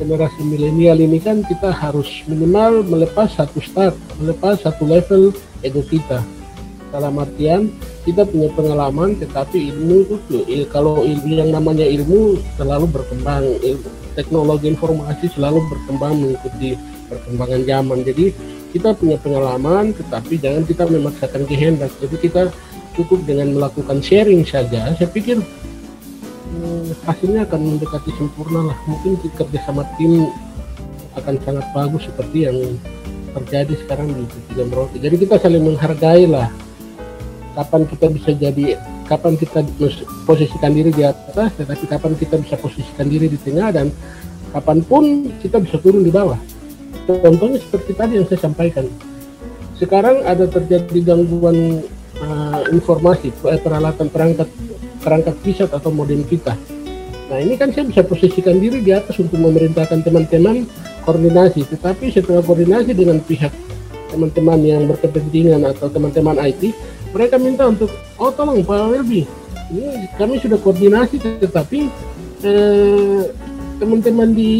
generasi 0.00 0.40
milenial 0.40 0.96
ini 0.96 1.20
kan 1.20 1.44
kita 1.44 1.68
harus 1.68 2.08
minimal 2.24 2.80
melepas 2.88 3.36
satu 3.36 3.60
start, 3.60 3.92
melepas 4.16 4.64
satu 4.64 4.88
level 4.88 5.36
ego 5.60 5.84
kita. 5.84 6.24
Dalam 6.88 7.20
artian 7.20 7.68
kita 8.08 8.24
punya 8.24 8.48
pengalaman, 8.56 9.14
tetapi 9.20 9.70
ilmu 9.70 10.08
itu 10.08 10.64
kalau 10.72 11.04
ilmu 11.04 11.32
yang 11.36 11.52
namanya 11.52 11.84
ilmu 11.84 12.40
selalu 12.56 12.88
berkembang, 12.88 13.44
ilmu, 13.60 13.88
teknologi 14.16 14.72
informasi 14.72 15.28
selalu 15.36 15.60
berkembang 15.68 16.16
mengikuti 16.16 16.80
perkembangan 17.10 17.66
zaman. 17.66 17.98
Jadi 18.06 18.30
kita 18.70 18.94
punya 18.94 19.18
pengalaman, 19.18 19.90
tetapi 19.90 20.38
jangan 20.38 20.62
kita 20.62 20.86
memaksakan 20.86 21.42
kehendak. 21.50 21.90
Jadi 21.98 22.16
kita 22.22 22.42
cukup 22.94 23.26
dengan 23.26 23.50
melakukan 23.58 23.98
sharing 23.98 24.46
saja. 24.46 24.94
Saya 24.94 25.10
pikir 25.10 25.42
hasilnya 27.06 27.46
akan 27.46 27.60
mendekati 27.76 28.10
sempurna 28.18 28.72
lah 28.72 28.78
mungkin 28.86 29.16
kerja 29.22 29.58
sama 29.62 29.86
tim 29.96 30.28
akan 31.14 31.34
sangat 31.42 31.66
bagus 31.74 32.06
seperti 32.06 32.46
yang 32.46 32.58
terjadi 33.30 33.74
sekarang 33.86 34.10
di 34.10 34.24
tiga 34.50 34.66
Merauke 34.66 34.98
jadi 34.98 35.14
kita 35.14 35.38
saling 35.38 35.62
menghargai 35.62 36.26
lah 36.26 36.50
kapan 37.54 37.82
kita 37.86 38.06
bisa 38.10 38.30
jadi 38.34 38.78
kapan 39.06 39.34
kita 39.38 39.62
posisikan 40.26 40.74
diri 40.74 40.90
di 40.90 41.02
atas 41.06 41.54
tetapi 41.58 41.84
kapan 41.86 42.12
kita 42.18 42.38
bisa 42.42 42.54
posisikan 42.58 43.06
diri 43.06 43.30
di 43.30 43.38
tengah 43.38 43.70
dan 43.70 43.86
kapan 44.50 44.82
pun 44.82 45.30
kita 45.38 45.62
bisa 45.62 45.78
turun 45.78 46.02
di 46.02 46.10
bawah 46.10 46.38
contohnya 47.18 47.58
seperti 47.58 47.92
tadi 47.98 48.12
yang 48.22 48.26
saya 48.30 48.46
sampaikan 48.46 48.86
sekarang 49.74 50.22
ada 50.22 50.46
terjadi 50.46 50.98
gangguan 51.02 51.82
uh, 52.22 52.62
informasi 52.70 53.34
peralatan 53.42 54.06
perangkat 54.06 54.46
perangkat 55.00 55.34
pusat 55.42 55.70
atau 55.72 55.90
modem 55.90 56.22
kita 56.22 56.54
Nah 57.30 57.38
ini 57.38 57.54
kan 57.54 57.70
saya 57.70 57.86
bisa 57.86 58.02
posisikan 58.02 58.58
diri 58.58 58.82
di 58.82 58.90
atas 58.90 59.14
untuk 59.22 59.38
memerintahkan 59.38 60.02
teman-teman 60.02 60.66
koordinasi. 61.06 61.62
Tetapi 61.62 62.10
setelah 62.10 62.42
koordinasi 62.42 62.90
dengan 62.90 63.22
pihak 63.22 63.54
teman-teman 64.10 64.58
yang 64.66 64.82
berkepentingan 64.90 65.62
atau 65.62 65.86
teman-teman 65.86 66.34
IT, 66.42 66.74
mereka 67.14 67.38
minta 67.38 67.70
untuk, 67.70 67.86
oh 68.18 68.34
tolong 68.34 68.66
Pak 68.66 68.90
Welby, 68.90 69.22
ini 69.70 70.10
kami 70.18 70.42
sudah 70.42 70.58
koordinasi, 70.58 71.22
tetapi 71.38 71.86
eh, 72.42 73.22
teman-teman 73.78 74.34
di 74.34 74.52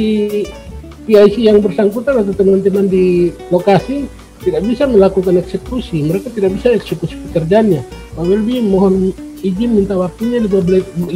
PIC 1.10 1.42
yang 1.42 1.58
bersangkutan 1.58 2.22
atau 2.22 2.30
teman-teman 2.30 2.86
di 2.86 3.34
lokasi 3.50 4.06
tidak 4.46 4.62
bisa 4.62 4.86
melakukan 4.86 5.42
eksekusi, 5.42 6.06
mereka 6.06 6.30
tidak 6.30 6.54
bisa 6.54 6.70
eksekusi 6.70 7.18
pekerjaannya. 7.28 7.82
Pak 8.14 8.22
Welby 8.22 8.62
mohon 8.62 9.10
izin 9.42 9.74
minta 9.74 9.98
waktunya 9.98 10.38
15 10.38 11.10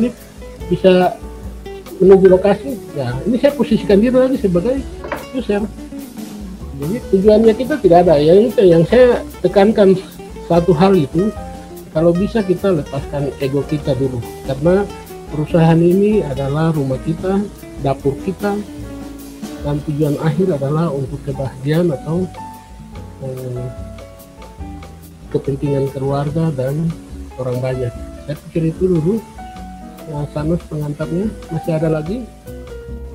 menit. 0.00 0.16
Bisa 0.72 1.12
menuju 2.00 2.26
lokasi. 2.32 2.72
Ya 2.96 3.12
ini 3.28 3.36
saya 3.36 3.52
posisikan 3.52 4.00
diri 4.00 4.16
lagi 4.16 4.40
sebagai 4.40 4.80
user. 5.36 5.60
Jadi 6.80 6.96
tujuannya 7.12 7.52
kita 7.52 7.74
tidak 7.84 8.08
ada. 8.08 8.16
Yang 8.16 8.56
itu 8.56 8.62
yang 8.64 8.82
saya 8.88 9.20
tekankan 9.44 9.92
satu 10.48 10.72
hal 10.72 10.96
itu 10.96 11.28
kalau 11.92 12.16
bisa 12.16 12.40
kita 12.40 12.80
lepaskan 12.80 13.28
ego 13.44 13.60
kita 13.68 13.92
dulu. 13.94 14.18
Karena 14.48 14.88
perusahaan 15.30 15.78
ini 15.78 16.24
adalah 16.24 16.72
rumah 16.72 16.98
kita 17.04 17.38
dapur 17.84 18.16
kita 18.24 18.56
dan 19.64 19.80
tujuan 19.88 20.16
akhir 20.20 20.60
adalah 20.60 20.92
untuk 20.92 21.18
kebahagiaan 21.24 21.88
atau 21.90 22.28
eh, 23.24 23.66
kepentingan 25.32 25.88
keluarga 25.90 26.52
dan 26.52 26.92
orang 27.40 27.58
banyak 27.58 27.92
saya 28.28 28.36
pikir 28.48 28.70
itu 28.70 28.84
dulu 28.86 29.18
Nah, 30.04 30.28
Sanus 30.36 30.60
pengantarnya 30.68 31.32
masih 31.48 31.72
ada 31.80 31.88
lagi? 31.88 32.28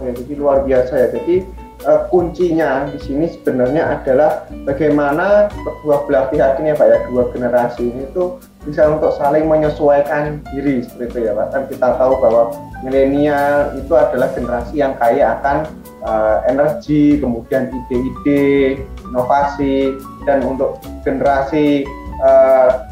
Ya, 0.01 0.09
jadi 0.15 0.33
luar 0.41 0.65
biasa 0.65 0.93
ya. 0.97 1.07
Jadi 1.13 1.45
uh, 1.85 2.09
kuncinya 2.09 2.89
di 2.89 2.97
sini 2.97 3.29
sebenarnya 3.29 4.01
adalah 4.01 4.49
bagaimana 4.65 5.53
kedua 5.53 6.01
belah 6.09 6.25
pihak 6.33 6.57
ini 6.57 6.73
ya 6.73 6.75
Pak 6.79 6.87
ya, 6.89 6.97
dua 7.13 7.23
generasi 7.29 7.93
ini 7.93 8.09
tuh 8.17 8.41
bisa 8.65 8.89
untuk 8.89 9.13
saling 9.21 9.45
menyesuaikan 9.45 10.41
diri 10.49 10.81
seperti 10.81 11.05
itu 11.13 11.17
ya 11.29 11.31
Pak. 11.37 11.47
Kan 11.53 11.63
kita 11.69 11.87
tahu 12.01 12.13
bahwa 12.17 12.57
milenial 12.81 13.77
itu 13.77 13.93
adalah 13.93 14.33
generasi 14.33 14.81
yang 14.81 14.97
kaya 14.97 15.37
akan 15.37 15.69
uh, 16.03 16.43
energi, 16.47 17.19
kemudian 17.19 17.71
ide-ide, 17.71 18.83
inovasi, 19.09 19.97
dan 20.23 20.43
untuk 20.45 20.79
generasi 21.03 21.83
uh, 22.21 22.87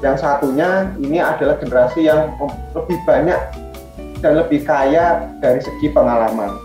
yang 0.00 0.16
satunya 0.16 0.88
ini 0.96 1.20
adalah 1.20 1.60
generasi 1.60 2.08
yang 2.08 2.32
lebih 2.72 2.96
banyak 3.04 3.40
dan 4.24 4.32
lebih 4.36 4.64
kaya 4.64 5.28
dari 5.40 5.60
segi 5.60 5.92
pengalaman. 5.92 6.56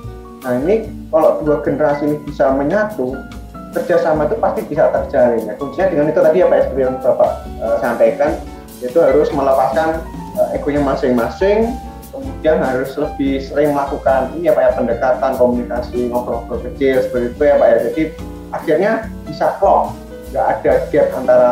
Nah 0.44 0.54
ini 0.64 0.88
kalau 1.12 1.42
dua 1.44 1.60
generasi 1.64 2.08
ini 2.08 2.18
bisa 2.24 2.52
menyatu, 2.52 3.16
kerjasama 3.76 4.28
itu 4.28 4.36
pasti 4.40 4.62
bisa 4.68 4.88
terjalin. 4.92 5.52
Ya. 5.52 5.54
Kuncinya 5.60 5.88
dengan 5.92 6.06
itu 6.12 6.20
tadi 6.24 6.38
apa 6.44 6.54
yang 6.76 6.96
Bapak 7.04 7.32
uh, 7.60 7.78
sampaikan, 7.84 8.40
itu 8.80 8.98
harus 9.00 9.28
melepaskan 9.36 10.00
uh, 10.40 10.56
egonya 10.56 10.84
masing-masing, 10.84 11.76
kemudian 12.18 12.58
harus 12.64 12.92
lebih 12.96 13.44
sering 13.44 13.76
melakukan 13.76 14.32
ini 14.36 14.48
ya 14.50 14.54
Pak 14.56 14.64
ya 14.64 14.72
pendekatan 14.76 15.32
komunikasi 15.36 16.00
ngobrol-ngobrol 16.10 16.64
kecil 16.72 17.04
seperti 17.04 17.26
itu 17.36 17.44
ya 17.44 17.56
Pak 17.60 17.68
ya. 17.68 17.78
Jadi 17.92 18.04
akhirnya 18.56 18.92
bisa 19.28 19.46
klop, 19.60 19.92
nggak 20.32 20.46
ada 20.46 20.72
gap 20.92 21.08
antara 21.16 21.52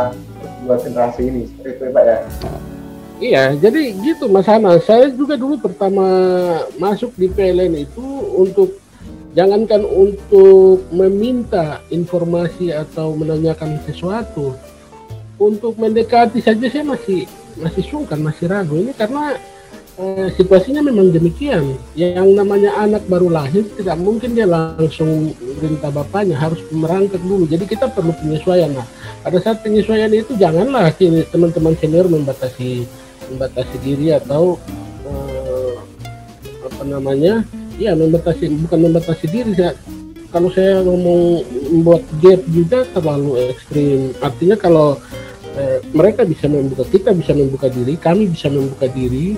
dua 0.63 0.75
generasi 0.79 1.21
ini 1.27 1.41
seperti 1.51 1.71
itu 1.75 1.83
Pak 1.91 2.03
ya 2.07 2.17
Iya, 3.23 3.55
jadi 3.55 3.95
gitu 4.03 4.27
Mas 4.27 4.49
Hana. 4.49 4.75
Saya 4.83 5.07
juga 5.07 5.39
dulu 5.39 5.55
pertama 5.55 6.03
masuk 6.75 7.15
di 7.15 7.31
PLN 7.31 7.87
itu 7.87 8.03
untuk 8.35 8.83
jangankan 9.31 9.85
untuk 9.87 10.83
meminta 10.91 11.79
informasi 11.87 12.75
atau 12.75 13.15
menanyakan 13.15 13.79
sesuatu, 13.87 14.57
untuk 15.39 15.79
mendekati 15.79 16.43
saja 16.43 16.67
saya 16.67 16.83
masih 16.83 17.23
masih 17.55 17.83
sungkan, 17.85 18.19
masih 18.19 18.49
ragu. 18.49 18.75
Ini 18.75 18.91
karena 18.97 19.37
eh, 19.99 20.27
situasinya 20.33 20.81
memang 20.81 21.13
demikian. 21.13 21.77
Yang 21.93 22.29
namanya 22.33 22.73
anak 22.81 23.05
baru 23.05 23.29
lahir 23.29 23.65
tidak 23.77 23.97
mungkin 24.01 24.33
dia 24.33 24.49
langsung 24.49 25.33
perintah 25.59 25.91
bapaknya 25.93 26.37
harus 26.37 26.59
merangkak 26.73 27.21
dulu. 27.21 27.45
Jadi 27.45 27.65
kita 27.69 27.89
perlu 27.91 28.13
penyesuaian. 28.17 28.73
Nah, 28.73 28.87
pada 29.21 29.37
saat 29.39 29.61
penyesuaian 29.61 30.11
itu 30.13 30.33
janganlah 30.37 30.89
teman-teman 31.29 31.77
senior 31.77 32.09
membatasi 32.09 32.85
membatasi 33.33 33.75
diri 33.81 34.13
atau 34.13 34.57
eh, 35.07 35.75
apa 36.65 36.83
namanya? 36.85 37.45
Ya 37.77 37.97
membatasi 37.97 38.49
bukan 38.65 38.79
membatasi 38.89 39.25
diri. 39.29 39.51
Saya, 39.57 39.73
kalau 40.33 40.49
saya 40.49 40.81
ngomong 40.81 41.45
membuat 41.69 42.01
gap 42.17 42.41
juga 42.49 42.85
terlalu 42.89 43.53
ekstrim. 43.53 44.17
Artinya 44.17 44.57
kalau 44.57 44.97
eh, 45.53 45.77
mereka 45.93 46.25
bisa 46.25 46.49
membuka, 46.49 46.85
kita 46.89 47.13
bisa 47.13 47.37
membuka 47.37 47.69
diri, 47.69 47.93
kami 47.97 48.29
bisa 48.33 48.49
membuka 48.49 48.89
diri 48.89 49.37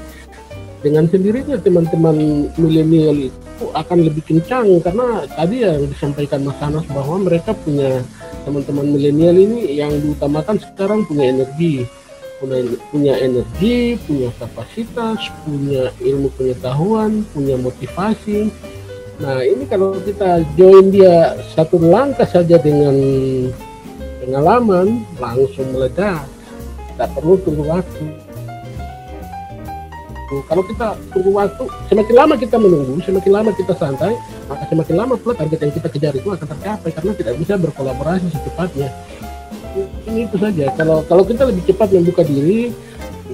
dengan 0.85 1.09
sendirinya 1.09 1.57
teman-teman 1.57 2.45
milenial 2.61 3.17
itu 3.17 3.65
akan 3.73 4.05
lebih 4.05 4.21
kencang. 4.21 4.77
Karena 4.85 5.25
tadi 5.33 5.65
yang 5.65 5.89
disampaikan 5.89 6.45
Mas 6.45 6.61
Anas 6.61 6.85
bahwa 6.93 7.25
mereka 7.25 7.57
punya 7.57 8.05
teman-teman 8.45 8.93
milenial 8.93 9.33
ini 9.33 9.81
yang 9.81 9.89
diutamakan 9.97 10.61
sekarang 10.61 11.01
punya 11.09 11.33
energi. 11.33 11.89
Punya, 12.35 12.61
punya 12.91 13.13
energi, 13.17 13.97
punya 14.05 14.29
kapasitas, 14.37 15.17
punya 15.47 15.89
ilmu 16.03 16.29
pengetahuan, 16.37 17.25
punya 17.33 17.57
motivasi. 17.57 18.53
Nah 19.23 19.41
ini 19.41 19.65
kalau 19.65 19.97
kita 20.03 20.43
join 20.53 20.91
dia 20.91 21.33
satu 21.55 21.79
langkah 21.79 22.27
saja 22.27 22.59
dengan 22.59 22.93
pengalaman 24.19 25.07
langsung 25.15 25.71
meledak, 25.71 26.27
tidak 26.91 27.09
perlu 27.15 27.39
tunggu 27.39 27.63
waktu 27.71 28.24
kalau 30.25 30.63
kita 30.65 30.97
tunggu 31.13 31.31
waktu 31.37 31.63
semakin 31.85 32.15
lama 32.17 32.33
kita 32.33 32.57
menunggu 32.57 32.97
semakin 33.05 33.31
lama 33.31 33.51
kita 33.53 33.77
santai 33.77 34.17
maka 34.49 34.63
semakin 34.73 34.95
lama 34.97 35.13
pula 35.21 35.37
target 35.37 35.59
yang 35.69 35.73
kita 35.73 35.87
kejar 35.93 36.13
itu 36.17 36.29
akan 36.33 36.47
tercapai 36.49 36.89
karena 36.89 37.11
tidak 37.13 37.33
bisa 37.37 37.53
berkolaborasi 37.61 38.27
secepatnya. 38.33 38.89
Ini 40.07 40.31
itu 40.31 40.37
saja. 40.39 40.65
Kalau 40.73 41.03
kalau 41.05 41.23
kita 41.27 41.45
lebih 41.45 41.63
cepat 41.69 41.93
membuka 41.93 42.23
diri 42.25 42.73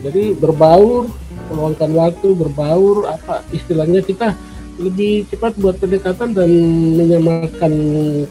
jadi 0.02 0.34
berbaur 0.36 1.08
meluangkan 1.52 1.92
waktu 1.94 2.28
berbaur 2.32 3.12
apa 3.12 3.44
istilahnya 3.52 4.00
kita 4.02 4.34
lebih 4.80 5.28
cepat 5.30 5.54
buat 5.60 5.78
pendekatan 5.78 6.32
dan 6.34 6.50
menyamakan 6.96 7.74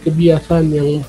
kebiasaan 0.02 0.67
yang 0.73 1.05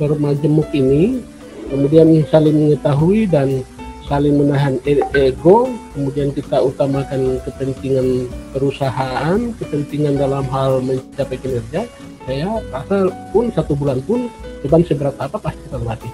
bermajemuk 0.00 0.66
ini 0.74 1.20
kemudian 1.68 2.10
saling 2.32 2.56
mengetahui 2.68 3.28
dan 3.28 3.62
saling 4.08 4.36
menahan 4.36 4.76
e-, 4.84 5.04
ego, 5.16 5.72
kemudian 5.96 6.28
kita 6.32 6.60
utamakan 6.60 7.40
kepentingan 7.44 8.28
perusahaan, 8.52 9.38
kepentingan 9.56 10.20
dalam 10.20 10.44
hal 10.52 10.84
mencapai 10.84 11.40
kinerja, 11.40 11.88
saya 12.24 12.48
rasa 12.72 13.08
pun 13.32 13.48
satu 13.52 13.72
bulan 13.76 14.00
pun 14.04 14.28
beban 14.64 14.84
seberat 14.84 15.16
apa 15.20 15.36
pasti 15.40 15.64
terlatih. 15.68 16.12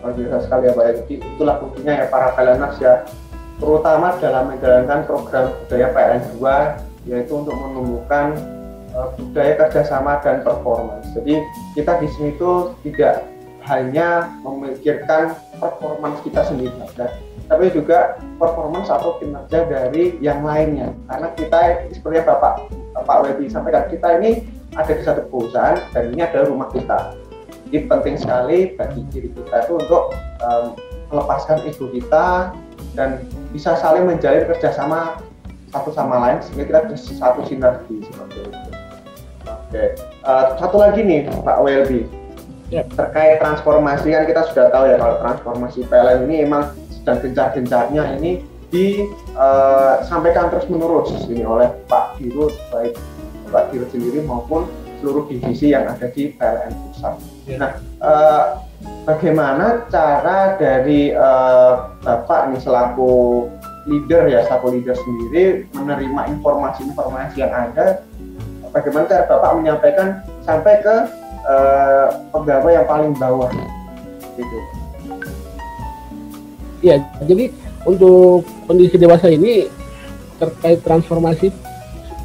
Luar 0.00 0.12
biasa 0.16 0.36
sekali 0.48 0.64
ya 0.68 0.72
Pak. 0.72 0.84
Jadi 1.04 1.14
itulah 1.20 1.56
kuncinya 1.60 1.92
ya 1.92 2.06
para 2.08 2.28
PLNers 2.32 2.76
ya, 2.80 2.94
terutama 3.60 4.16
dalam 4.20 4.44
menjalankan 4.48 5.00
program 5.04 5.46
budaya 5.64 5.86
PLN 5.92 6.22
2 6.40 7.08
yaitu 7.08 7.32
untuk 7.32 7.56
menumbuhkan 7.56 8.36
uh, 8.92 9.08
budaya 9.16 9.56
kerjasama 9.64 10.20
dan 10.20 10.44
performance. 10.44 11.08
Jadi 11.16 11.40
kita 11.76 12.00
di 12.00 12.08
sini 12.16 12.28
itu 12.36 12.76
tidak 12.84 13.24
hanya 13.68 14.32
memikirkan 14.40 15.36
performance 15.60 16.18
kita 16.24 16.42
sendiri 16.48 16.72
tapi 17.50 17.66
juga 17.74 18.14
performance 18.38 18.86
atau 18.86 19.18
kinerja 19.18 19.66
dari 19.66 20.14
yang 20.22 20.46
lainnya. 20.46 20.94
Karena 21.10 21.34
kita 21.34 21.90
seperti 21.90 22.22
Bapak 22.22 22.70
Pak 22.94 23.18
Wedi 23.26 23.50
sampaikan, 23.50 23.90
kita 23.90 24.22
ini 24.22 24.46
ada 24.78 24.94
di 24.94 25.02
satu 25.02 25.26
perusahaan 25.26 25.82
dan 25.90 26.14
ini 26.14 26.22
adalah 26.22 26.46
rumah 26.46 26.70
kita. 26.70 27.18
Jadi 27.66 27.90
penting 27.90 28.16
sekali 28.22 28.58
bagi 28.78 29.02
diri 29.10 29.34
kita 29.34 29.66
itu 29.66 29.82
untuk 29.82 30.14
um, 30.46 30.78
melepaskan 31.10 31.66
ego 31.66 31.90
kita 31.90 32.54
dan 32.94 33.26
bisa 33.50 33.74
saling 33.82 34.06
menjalin 34.06 34.46
kerjasama 34.46 35.18
satu 35.74 35.90
sama 35.90 36.22
lain 36.22 36.38
sehingga 36.46 36.70
kita 36.70 36.80
bisa 36.86 37.18
satu 37.18 37.42
sinergi 37.50 37.98
seperti 38.06 38.46
itu. 38.46 38.70
Oke, 39.50 39.84
uh, 40.22 40.54
satu 40.54 40.78
lagi 40.78 41.02
nih 41.02 41.26
Pak 41.42 41.58
Welby 41.62 42.19
Ya. 42.70 42.86
Terkait 42.86 43.42
transformasi 43.42 44.14
kan 44.14 44.24
kita 44.30 44.42
sudah 44.54 44.70
tahu 44.70 44.84
ya 44.86 44.96
kalau 44.96 45.16
transformasi 45.18 45.78
PLN 45.90 46.30
ini 46.30 46.46
emang 46.46 46.70
sedang 46.94 47.18
gencar-gencarnya 47.18 48.02
ini 48.22 48.46
disampaikan 48.70 50.46
uh, 50.46 50.50
terus 50.54 50.66
menerus 50.70 51.10
ini 51.26 51.42
oleh 51.42 51.66
Pak 51.90 52.22
Dirut 52.22 52.54
baik 52.70 52.94
Pak 53.50 53.74
Dirut 53.74 53.90
sendiri 53.90 54.22
maupun 54.22 54.70
seluruh 55.02 55.26
divisi 55.26 55.74
yang 55.74 55.90
ada 55.90 56.06
di 56.14 56.30
PLN 56.38 56.72
pusat. 56.86 57.14
Ya. 57.50 57.56
Nah, 57.58 57.70
uh, 57.98 58.44
bagaimana 59.08 59.90
cara 59.90 60.54
dari 60.54 61.10
uh, 61.10 61.90
Bapak 62.06 62.54
ini 62.54 62.62
selaku 62.62 63.48
leader 63.90 64.30
ya 64.30 64.46
selaku 64.46 64.78
leader 64.78 64.94
sendiri 64.94 65.66
menerima 65.74 66.38
informasi-informasi 66.38 67.34
yang 67.42 67.50
ada 67.50 68.04
bagaimana 68.70 69.10
cara 69.10 69.24
Bapak 69.26 69.50
menyampaikan 69.58 70.22
sampai 70.46 70.78
ke 70.84 70.96
uh, 71.46 72.06
pegawai 72.32 72.72
yang 72.72 72.86
paling 72.88 73.12
bawah. 73.16 73.50
Gitu. 74.36 74.58
Iya, 76.80 77.04
jadi 77.28 77.52
untuk 77.84 78.48
kondisi 78.64 78.96
dewasa 78.96 79.28
ini 79.28 79.68
terkait 80.40 80.80
transformasi 80.80 81.52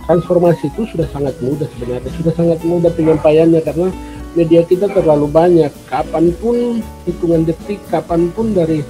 transformasi 0.08 0.72
itu 0.72 0.88
sudah 0.96 1.08
sangat 1.12 1.36
mudah 1.44 1.68
sebenarnya. 1.76 2.12
Sudah 2.16 2.34
sangat 2.38 2.60
mudah 2.64 2.92
penyampaiannya 2.94 3.62
karena 3.66 3.90
media 4.38 4.62
kita 4.64 4.88
terlalu 4.92 5.28
banyak. 5.28 5.72
Kapan 5.92 6.32
pun 6.40 6.80
hitungan 7.04 7.44
detik 7.44 7.82
kapan 7.92 8.32
pun 8.32 8.56
dari 8.56 8.86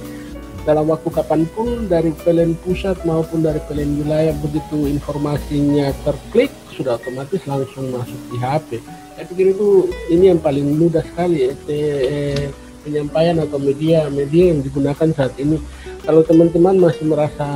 dalam 0.66 0.90
waktu 0.90 1.08
kapan 1.14 1.46
pun 1.54 1.86
dari 1.86 2.10
PLN 2.10 2.58
pusat 2.66 2.98
maupun 3.06 3.46
dari 3.46 3.62
PLN 3.70 4.02
wilayah 4.02 4.34
begitu 4.42 4.90
informasinya 4.90 5.94
terklik 6.02 6.50
sudah 6.74 6.98
otomatis 6.98 7.38
langsung 7.46 7.94
masuk 7.94 8.20
di 8.34 8.36
HP 8.42 8.70
saya 9.16 9.32
pikir 9.32 9.56
itu 9.56 9.88
ini 10.12 10.28
yang 10.28 10.40
paling 10.44 10.76
mudah 10.76 11.00
sekali 11.00 11.48
ya, 11.48 11.52
eh, 11.72 12.52
penyampaian 12.84 13.40
atau 13.40 13.56
media 13.56 14.12
media 14.12 14.52
yang 14.52 14.60
digunakan 14.60 15.08
saat 15.16 15.32
ini. 15.40 15.56
Kalau 16.04 16.20
teman-teman 16.20 16.76
masih 16.76 17.08
merasa 17.08 17.48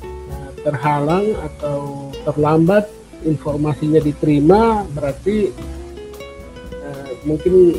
eh, 0.00 0.50
terhalang 0.64 1.36
atau 1.36 2.08
terlambat 2.24 2.88
informasinya 3.28 4.00
diterima 4.00 4.88
berarti 4.96 5.52
eh, 6.80 7.12
mungkin 7.28 7.76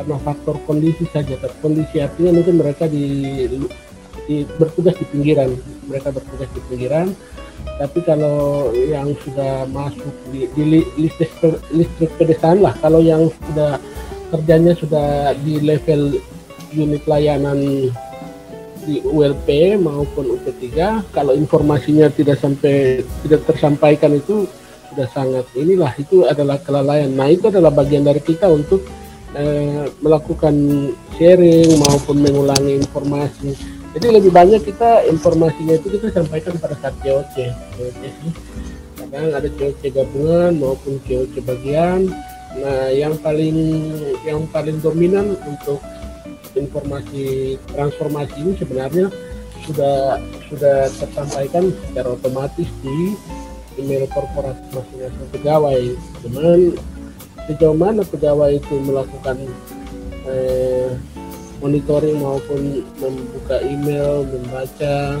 karena 0.00 0.16
faktor 0.24 0.56
kondisi 0.64 1.04
saja 1.12 1.36
kondisi 1.60 2.00
artinya 2.00 2.32
mungkin 2.32 2.56
mereka 2.56 2.88
di, 2.88 3.44
di 4.24 4.48
bertugas 4.56 4.96
di 4.96 5.04
pinggiran. 5.12 5.52
Mereka 5.84 6.16
bertugas 6.16 6.48
di 6.56 6.60
pinggiran 6.72 7.12
tapi 7.76 8.00
kalau 8.00 8.72
yang 8.72 9.12
sudah 9.20 9.68
masuk 9.68 10.14
di, 10.32 10.48
di 10.56 10.62
listrik 10.96 11.32
listrik 11.70 12.10
pedesaan 12.16 12.64
lah 12.64 12.72
kalau 12.80 13.04
yang 13.04 13.28
sudah 13.50 13.76
kerjanya 14.32 14.72
sudah 14.74 15.36
di 15.44 15.60
level 15.60 16.16
unit 16.72 17.04
layanan 17.04 17.90
di 18.86 19.02
ULP 19.02 19.76
maupun 19.82 20.38
UP3 20.38 20.64
kalau 21.10 21.34
informasinya 21.34 22.06
tidak 22.08 22.38
sampai 22.38 23.02
tidak 23.26 23.42
tersampaikan 23.44 24.14
itu 24.14 24.46
sudah 24.94 25.08
sangat 25.12 25.44
inilah 25.58 25.92
itu 25.98 26.24
adalah 26.24 26.56
kelalaian. 26.62 27.10
Nah 27.12 27.28
itu 27.28 27.50
adalah 27.50 27.74
bagian 27.74 28.06
dari 28.06 28.22
kita 28.22 28.46
untuk 28.48 28.80
eh, 29.34 29.90
melakukan 30.00 30.54
sharing 31.18 31.76
maupun 31.76 32.22
mengulangi 32.22 32.80
informasi 32.80 33.75
jadi 33.96 34.12
lebih 34.12 34.28
banyak 34.28 34.60
kita 34.60 35.08
informasinya 35.08 35.80
itu 35.80 35.96
kita 35.96 36.12
sampaikan 36.12 36.60
pada 36.60 36.76
saat 36.84 36.92
COC 37.00 37.48
COC 37.48 38.00
sih. 38.04 38.32
Kadang 39.00 39.32
ada 39.32 39.48
COC 39.48 39.80
gabungan 39.88 40.52
maupun 40.60 41.00
COC 41.08 41.40
bagian. 41.40 42.12
Nah 42.60 42.92
yang 42.92 43.16
paling 43.24 43.56
yang 44.28 44.44
paling 44.52 44.84
dominan 44.84 45.32
untuk 45.48 45.80
informasi 46.52 47.56
transformasi 47.72 48.36
ini 48.36 48.52
sebenarnya 48.60 49.08
sudah 49.64 50.20
sudah 50.52 50.92
tersampaikan 51.00 51.72
secara 51.88 52.12
otomatis 52.20 52.68
di 52.84 53.16
email 53.80 54.04
korporasi 54.12 54.76
masing-masing 54.76 55.28
pegawai. 55.32 55.82
Cuman 56.20 56.76
sejauh 57.48 57.72
mana 57.72 58.04
pegawai 58.04 58.60
itu 58.60 58.76
melakukan 58.76 59.40
eh, 60.28 60.92
monitoring 61.66 62.22
maupun 62.22 62.86
membuka 63.02 63.58
email, 63.66 64.22
membaca. 64.22 65.18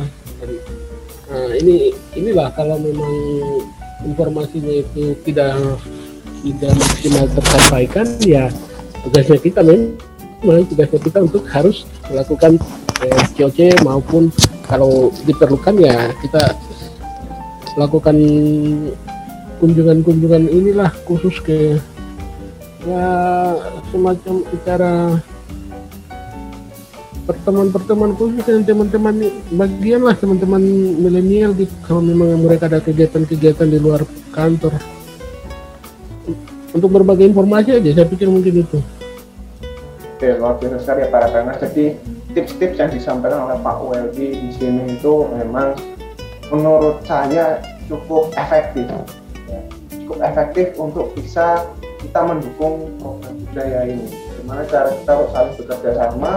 Nah, 1.26 1.50
ini 1.58 1.90
inilah 2.14 2.54
kalau 2.54 2.78
memang 2.78 3.10
informasinya 4.06 4.86
itu 4.86 5.18
tidak 5.26 5.58
tidak 6.46 6.72
maksimal 6.78 7.26
tersampaikan, 7.34 8.06
ya 8.22 8.46
tugasnya 9.02 9.38
kita 9.42 9.60
memang 9.66 10.62
tugasnya 10.70 11.00
kita 11.02 11.18
untuk 11.26 11.42
harus 11.50 11.82
melakukan 12.06 12.62
eh, 13.02 13.24
COC 13.34 13.82
maupun 13.82 14.30
kalau 14.70 15.10
diperlukan 15.26 15.74
ya 15.82 16.14
kita 16.22 16.54
lakukan 17.74 18.16
kunjungan-kunjungan 19.58 20.46
inilah 20.48 20.90
khusus 21.08 21.42
ke 21.42 21.76
ya 22.86 23.06
semacam 23.90 24.34
acara 24.54 24.94
pertemuan-pertemuan 27.26 28.14
khusus 28.14 28.40
dengan 28.46 28.62
teman-teman 28.62 29.14
bagian 29.58 30.00
lah 30.06 30.14
teman-teman 30.14 30.62
milenial 31.02 31.50
gitu 31.58 31.74
kalau 31.82 31.98
memang 31.98 32.38
mereka 32.38 32.70
ada 32.70 32.78
kegiatan-kegiatan 32.78 33.66
di 33.66 33.78
luar 33.82 34.06
kantor 34.30 34.78
untuk 36.70 36.90
berbagai 36.94 37.26
informasi 37.26 37.82
aja 37.82 37.90
saya 38.02 38.06
pikir 38.06 38.30
mungkin 38.30 38.62
itu 38.62 38.78
Oke, 40.16 40.32
luar 40.40 40.56
biasa 40.56 40.80
sekali 40.80 41.04
ya 41.04 41.12
para 41.12 41.28
trainer. 41.28 41.60
Jadi 41.60 41.92
tips-tips 42.32 42.80
yang 42.80 42.88
disampaikan 42.88 43.52
oleh 43.52 43.60
Pak 43.60 43.84
Weldi 43.84 44.48
di 44.48 44.50
sini 44.56 44.96
itu 44.96 45.28
memang 45.28 45.76
menurut 46.48 47.04
saya 47.04 47.60
cukup 47.84 48.32
efektif. 48.32 48.88
Ya, 49.44 49.60
cukup 49.92 50.24
efektif 50.24 50.72
untuk 50.80 51.12
bisa 51.12 51.68
kita 52.00 52.24
mendukung 52.24 52.96
program 52.96 53.36
budaya 53.44 53.92
ini. 53.92 54.08
Gimana 54.40 54.64
cara 54.72 54.88
kita 54.96 55.12
saling 55.36 55.54
bekerja 55.60 55.90
sama, 56.00 56.32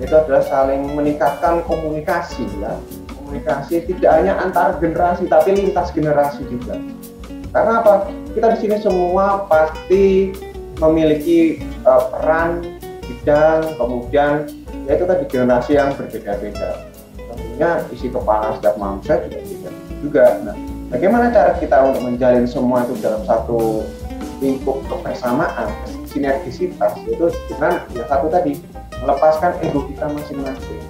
itu 0.00 0.14
adalah 0.16 0.40
saling 0.40 0.96
meningkatkan 0.96 1.60
komunikasi 1.68 2.48
ya. 2.56 2.72
Komunikasi 3.20 3.84
tidak 3.84 4.10
hanya 4.16 4.40
antar 4.40 4.80
generasi 4.80 5.28
tapi 5.28 5.54
lintas 5.54 5.92
generasi 5.92 6.42
juga. 6.48 6.80
Karena 7.52 7.84
apa? 7.84 8.08
Kita 8.32 8.56
di 8.56 8.58
sini 8.64 8.76
semua 8.80 9.44
pasti 9.46 10.32
memiliki 10.80 11.60
uh, 11.84 12.08
peran 12.08 12.80
bidang, 13.04 13.76
kemudian 13.76 14.48
ya 14.88 14.96
itu 14.96 15.04
tadi 15.04 15.24
generasi 15.28 15.70
yang 15.76 15.92
berbeda-beda. 15.94 16.80
Tentunya 17.14 17.70
isi 17.92 18.08
kepala 18.08 18.56
setiap 18.56 18.80
manusia 18.80 19.20
juga 19.28 19.38
beda 19.44 19.70
juga. 20.00 20.24
Nah, 20.48 20.56
bagaimana 20.88 21.28
cara 21.28 21.52
kita 21.60 21.76
untuk 21.84 22.02
menjalin 22.08 22.48
semua 22.48 22.88
itu 22.88 22.96
dalam 23.04 23.22
satu 23.28 23.84
lingkup 24.40 24.80
kebersamaan, 24.88 25.68
sinergisitas, 26.08 26.96
itu 27.04 27.28
dengan 27.52 27.84
yang 27.92 28.08
satu 28.08 28.26
tadi 28.32 28.56
melepaskan 29.00 29.56
ego 29.64 29.88
kita 29.88 30.06
masing-masing. 30.12 30.82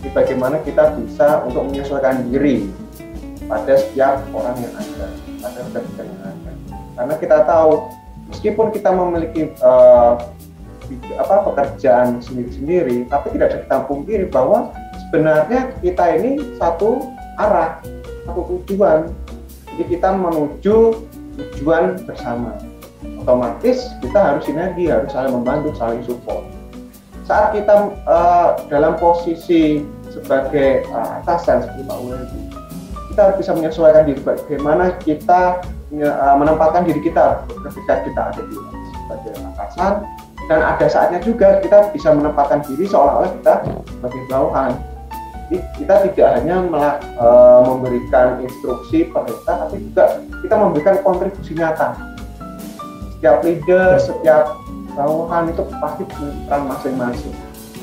Jadi 0.00 0.08
bagaimana 0.16 0.56
kita 0.64 0.96
bisa 0.96 1.44
untuk 1.44 1.68
menyesuaikan 1.68 2.24
diri 2.32 2.72
pada 3.44 3.76
setiap 3.76 4.24
orang 4.32 4.56
yang 4.64 4.74
ada, 4.78 5.06
pada 5.44 5.60
kegiatan 5.68 6.06
yang 6.08 6.22
ada. 6.24 6.50
Karena 6.96 7.14
kita 7.20 7.36
tahu 7.44 7.72
meskipun 8.32 8.66
kita 8.72 8.90
memiliki 8.96 9.52
uh, 9.60 10.16
apa 11.20 11.34
pekerjaan 11.52 12.18
sendiri-sendiri, 12.24 13.06
tapi 13.12 13.36
tidak 13.36 13.46
ada 13.52 13.58
kita 13.62 13.76
pungkiri 13.86 14.26
bahwa 14.32 14.74
sebenarnya 15.06 15.70
kita 15.84 16.04
ini 16.18 16.40
satu 16.56 17.12
arah, 17.38 17.78
satu 18.26 18.40
tujuan. 18.64 19.12
Jadi 19.76 19.84
kita 19.96 20.16
menuju 20.16 20.76
tujuan 21.38 22.00
bersama. 22.08 22.56
Otomatis 23.20 23.84
kita 24.00 24.18
harus 24.18 24.48
sinergi, 24.48 24.88
harus 24.88 25.12
saling 25.12 25.32
membantu, 25.32 25.72
saling 25.76 26.02
support. 26.08 26.59
Saat 27.30 27.54
kita 27.54 27.94
uh, 28.10 28.58
dalam 28.66 28.98
posisi 28.98 29.86
sebagai 30.10 30.82
uh, 30.90 31.22
atasan 31.22 31.62
seperti 31.62 31.86
Pak 31.86 31.98
Wadi, 32.02 32.40
kita 33.14 33.20
harus 33.22 33.36
bisa 33.38 33.54
menyesuaikan 33.54 34.02
diri 34.02 34.18
bagaimana 34.18 34.98
kita 34.98 35.62
uh, 35.94 36.34
menempatkan 36.34 36.90
diri 36.90 36.98
kita 36.98 37.46
ketika 37.70 38.02
kita 38.02 38.20
ada 38.34 38.42
di 38.42 38.58
sebagai 38.90 39.46
atasan 39.54 40.02
dan 40.50 40.58
ada 40.58 40.86
saatnya 40.90 41.22
juga 41.22 41.62
kita 41.62 41.94
bisa 41.94 42.10
menempatkan 42.10 42.66
diri 42.66 42.90
seolah-olah 42.90 43.30
kita 43.38 43.54
sebagai 43.86 44.22
bawahan. 44.26 44.74
Jadi 45.46 45.56
kita 45.82 45.94
tidak 46.10 46.28
hanya 46.38 46.56
e, 47.02 47.26
memberikan 47.66 48.38
instruksi 48.38 49.10
perintah 49.10 49.66
tapi 49.66 49.82
juga 49.82 50.22
kita 50.46 50.54
memberikan 50.54 50.94
kontribusi 51.02 51.58
nyata. 51.58 51.94
Setiap 53.18 53.42
leader 53.42 53.98
setiap 53.98 54.54
bawahan 54.94 55.50
itu 55.50 55.62
pasti 55.78 56.02
punya 56.06 56.34
peran 56.46 56.62
masing-masing 56.70 57.34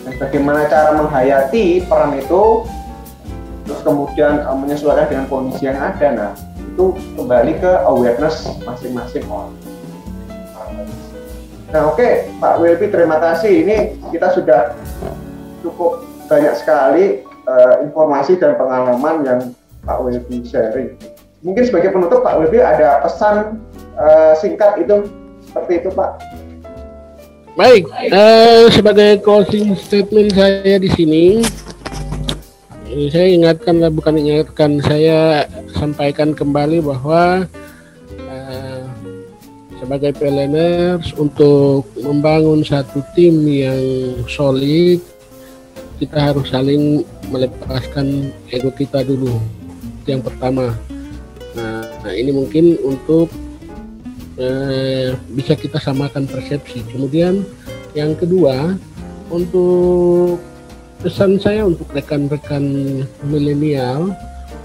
dan 0.04 0.14
bagaimana 0.20 0.60
cara 0.68 0.92
menghayati 0.96 1.84
peran 1.88 2.16
itu 2.16 2.68
terus 3.68 3.82
kemudian 3.84 4.44
menyesuaikan 4.64 5.08
dengan 5.12 5.26
kondisi 5.28 5.68
yang 5.68 5.80
ada 5.80 6.08
nah 6.16 6.32
itu 6.60 6.96
kembali 7.20 7.54
ke 7.60 7.72
awareness 7.84 8.48
masing-masing 8.64 9.24
orang 9.28 9.52
Nah 11.68 11.92
oke 11.92 12.00
okay, 12.00 12.32
Pak 12.40 12.64
Wilby 12.64 12.88
terima 12.88 13.20
kasih. 13.20 13.68
Ini 13.68 13.78
kita 14.16 14.32
sudah 14.32 14.72
cukup 15.60 16.00
banyak 16.32 16.56
sekali 16.56 17.28
uh, 17.44 17.84
informasi 17.84 18.40
dan 18.40 18.56
pengalaman 18.56 19.28
yang 19.28 19.40
Pak 19.84 20.00
Wilby 20.00 20.48
sharing. 20.48 20.96
Mungkin 21.44 21.68
sebagai 21.68 21.92
penutup 21.92 22.24
Pak 22.24 22.40
Wilby 22.40 22.64
ada 22.64 23.04
pesan 23.04 23.60
uh, 24.00 24.32
singkat 24.40 24.80
itu 24.80 25.12
seperti 25.44 25.84
itu 25.84 25.90
Pak. 25.92 26.24
Baik, 27.58 27.90
uh, 28.14 28.70
sebagai 28.70 29.18
closing 29.26 29.74
statement 29.74 30.30
saya 30.38 30.78
di 30.78 30.94
sini, 30.94 31.42
saya 33.10 33.34
ingatkan 33.34 33.82
bukan 33.90 34.14
ingatkan, 34.14 34.78
saya 34.78 35.50
sampaikan 35.74 36.38
kembali 36.38 36.86
bahwa 36.86 37.50
sebagai 39.88 40.14
PLNers 40.22 41.18
untuk 41.18 41.90
membangun 41.98 42.62
satu 42.62 43.02
tim 43.18 43.46
yang 43.46 43.82
solid 44.30 45.00
kita 45.98 46.18
harus 46.30 46.54
saling 46.54 47.02
melepaskan 47.34 48.30
ego 48.54 48.70
kita 48.70 49.02
dulu 49.02 49.40
yang 50.06 50.22
pertama. 50.22 50.78
Nah 51.58 52.14
ini 52.14 52.36
mungkin 52.36 52.78
untuk 52.86 53.32
eh, 54.38 55.18
bisa 55.34 55.54
kita 55.58 55.82
samakan 55.82 56.30
persepsi 56.30 56.86
kemudian 56.94 57.44
yang 57.94 58.14
kedua 58.14 58.78
untuk 59.28 60.40
pesan 61.02 61.38
saya 61.38 61.68
untuk 61.68 61.90
rekan-rekan 61.94 62.64
milenial 63.28 64.16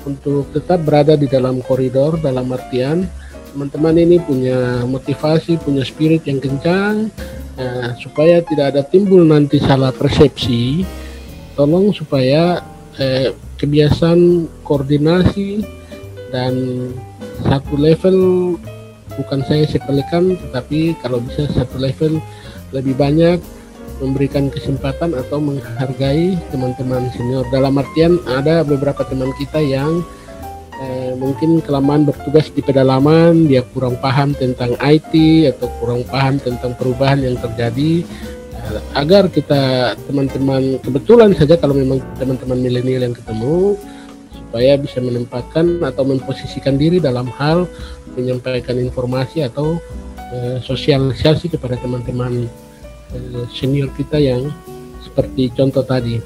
untuk 0.09 0.49
tetap 0.55 0.83
berada 0.87 1.17
di 1.19 1.27
dalam 1.27 1.61
koridor 1.65 2.17
dalam 2.21 2.53
artian 2.53 3.09
teman-teman 3.53 3.97
ini 4.01 4.17
punya 4.17 4.83
motivasi, 4.89 5.61
punya 5.61 5.85
spirit 5.85 6.25
yang 6.25 6.41
kencang, 6.41 7.13
nah, 7.61 7.93
supaya 8.01 8.41
tidak 8.41 8.73
ada 8.73 8.83
timbul 8.83 9.21
nanti 9.29 9.61
salah 9.61 9.93
persepsi. 9.93 10.89
Tolong 11.53 11.93
supaya 11.93 12.65
eh, 12.97 13.37
kebiasaan 13.61 14.49
koordinasi 14.65 15.61
dan 16.33 16.55
satu 17.45 17.77
level 17.77 18.19
bukan 19.19 19.45
saya 19.45 19.65
sekalikan, 19.67 20.37
tetapi 20.37 20.97
kalau 21.01 21.21
bisa 21.23 21.49
satu 21.51 21.77
level 21.81 22.21
lebih 22.73 22.97
banyak 22.97 23.39
memberikan 24.03 24.51
kesempatan 24.51 25.15
atau 25.15 25.39
menghargai 25.39 26.35
teman-teman 26.51 27.07
senior. 27.15 27.47
Dalam 27.55 27.79
artian 27.79 28.19
ada 28.27 28.67
beberapa 28.67 29.07
teman 29.07 29.31
kita 29.39 29.63
yang 29.63 30.03
eh, 30.83 31.13
mungkin 31.15 31.63
kelamaan 31.63 32.03
bertugas 32.03 32.51
di 32.51 32.61
pedalaman 32.61 33.47
dia 33.47 33.63
kurang 33.71 33.95
paham 34.03 34.35
tentang 34.35 34.75
IT 34.83 35.15
atau 35.55 35.71
kurang 35.79 36.03
paham 36.11 36.43
tentang 36.43 36.75
perubahan 36.75 37.23
yang 37.23 37.39
terjadi 37.39 38.03
eh, 38.59 38.81
agar 38.99 39.31
kita 39.31 39.95
teman-teman 40.11 40.83
kebetulan 40.83 41.31
saja 41.39 41.55
kalau 41.55 41.79
memang 41.79 42.03
teman-teman 42.19 42.59
milenial 42.59 43.07
yang 43.07 43.15
ketemu 43.15 43.79
supaya 44.53 44.77
bisa 44.77 45.01
menempatkan 45.01 45.81
atau 45.81 46.05
memposisikan 46.05 46.77
diri 46.77 47.01
dalam 47.01 47.25
hal 47.41 47.65
menyampaikan 48.17 48.77
informasi 48.79 49.45
atau 49.45 49.79
eh, 50.33 50.59
sosialisasi 50.65 51.53
kepada 51.53 51.77
teman-teman 51.81 52.49
eh, 53.13 53.45
senior 53.53 53.93
kita 53.95 54.21
yang 54.21 54.49
seperti 55.05 55.53
contoh 55.53 55.85
tadi. 55.85 56.23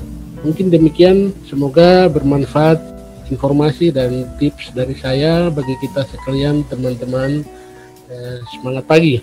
Mungkin 0.47 0.71
demikian, 0.71 1.35
semoga 1.49 2.07
bermanfaat 2.07 2.79
informasi 3.27 3.91
dan 3.91 4.31
tips 4.39 4.71
dari 4.71 4.95
saya 4.95 5.51
bagi 5.51 5.75
kita 5.83 6.07
sekalian 6.07 6.63
teman-teman. 6.71 7.43
Eh, 8.07 8.39
semangat 8.55 8.87
pagi. 8.87 9.19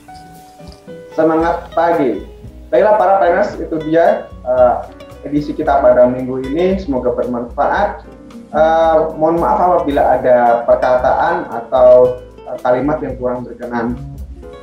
Semangat 1.16 1.72
pagi. 1.72 2.28
Baiklah 2.68 2.98
para 2.98 3.14
planners 3.22 3.54
itu 3.62 3.78
dia 3.86 4.26
uh, 4.50 4.90
edisi 5.22 5.54
kita 5.54 5.78
pada 5.78 6.10
minggu 6.10 6.42
ini. 6.50 6.82
Semoga 6.82 7.14
bermanfaat. 7.14 8.02
Uh, 8.50 9.14
mohon 9.18 9.38
maaf 9.38 9.62
apabila 9.62 10.18
ada 10.18 10.66
perkataan 10.66 11.54
atau 11.54 12.18
kalimat 12.62 12.98
yang 13.02 13.16
kurang 13.18 13.48
berkenan 13.48 13.98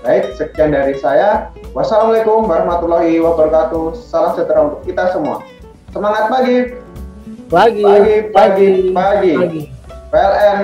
baik 0.06 0.32
sekian 0.38 0.70
dari 0.70 0.94
saya 0.96 1.50
wassalamualaikum 1.74 2.46
warahmatullahi 2.46 3.18
wabarakatuh 3.18 3.98
salam 3.98 4.38
sejahtera 4.38 4.70
untuk 4.70 4.80
kita 4.86 5.10
semua 5.10 5.42
semangat 5.90 6.30
pagi 6.30 6.56
Pagi, 7.50 7.82
pagi, 7.82 8.14
pagi, 8.30 8.68
pagi. 8.94 9.34
pagi. 9.34 9.62
PLN 10.14 10.58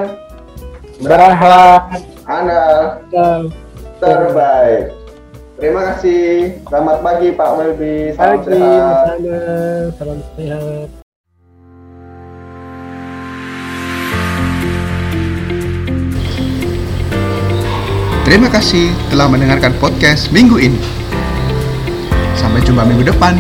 berahlat 1.02 1.82
Anda 2.30 2.62
terbaik. 3.98 4.94
Terima 5.58 5.80
kasih. 5.90 6.62
Selamat 6.62 7.02
pagi 7.02 7.28
Pak 7.34 7.50
Welby. 7.58 8.14
Salam 8.14 8.38
pagi, 8.38 8.50
sehat. 8.54 9.04
Salam 9.98 10.18
sehat. 10.38 11.05
Terima 18.26 18.50
kasih 18.50 18.90
telah 19.06 19.30
mendengarkan 19.30 19.70
podcast 19.78 20.34
minggu 20.34 20.58
ini. 20.58 20.82
Sampai 22.34 22.58
jumpa 22.58 22.82
minggu 22.82 23.06
depan. 23.06 23.38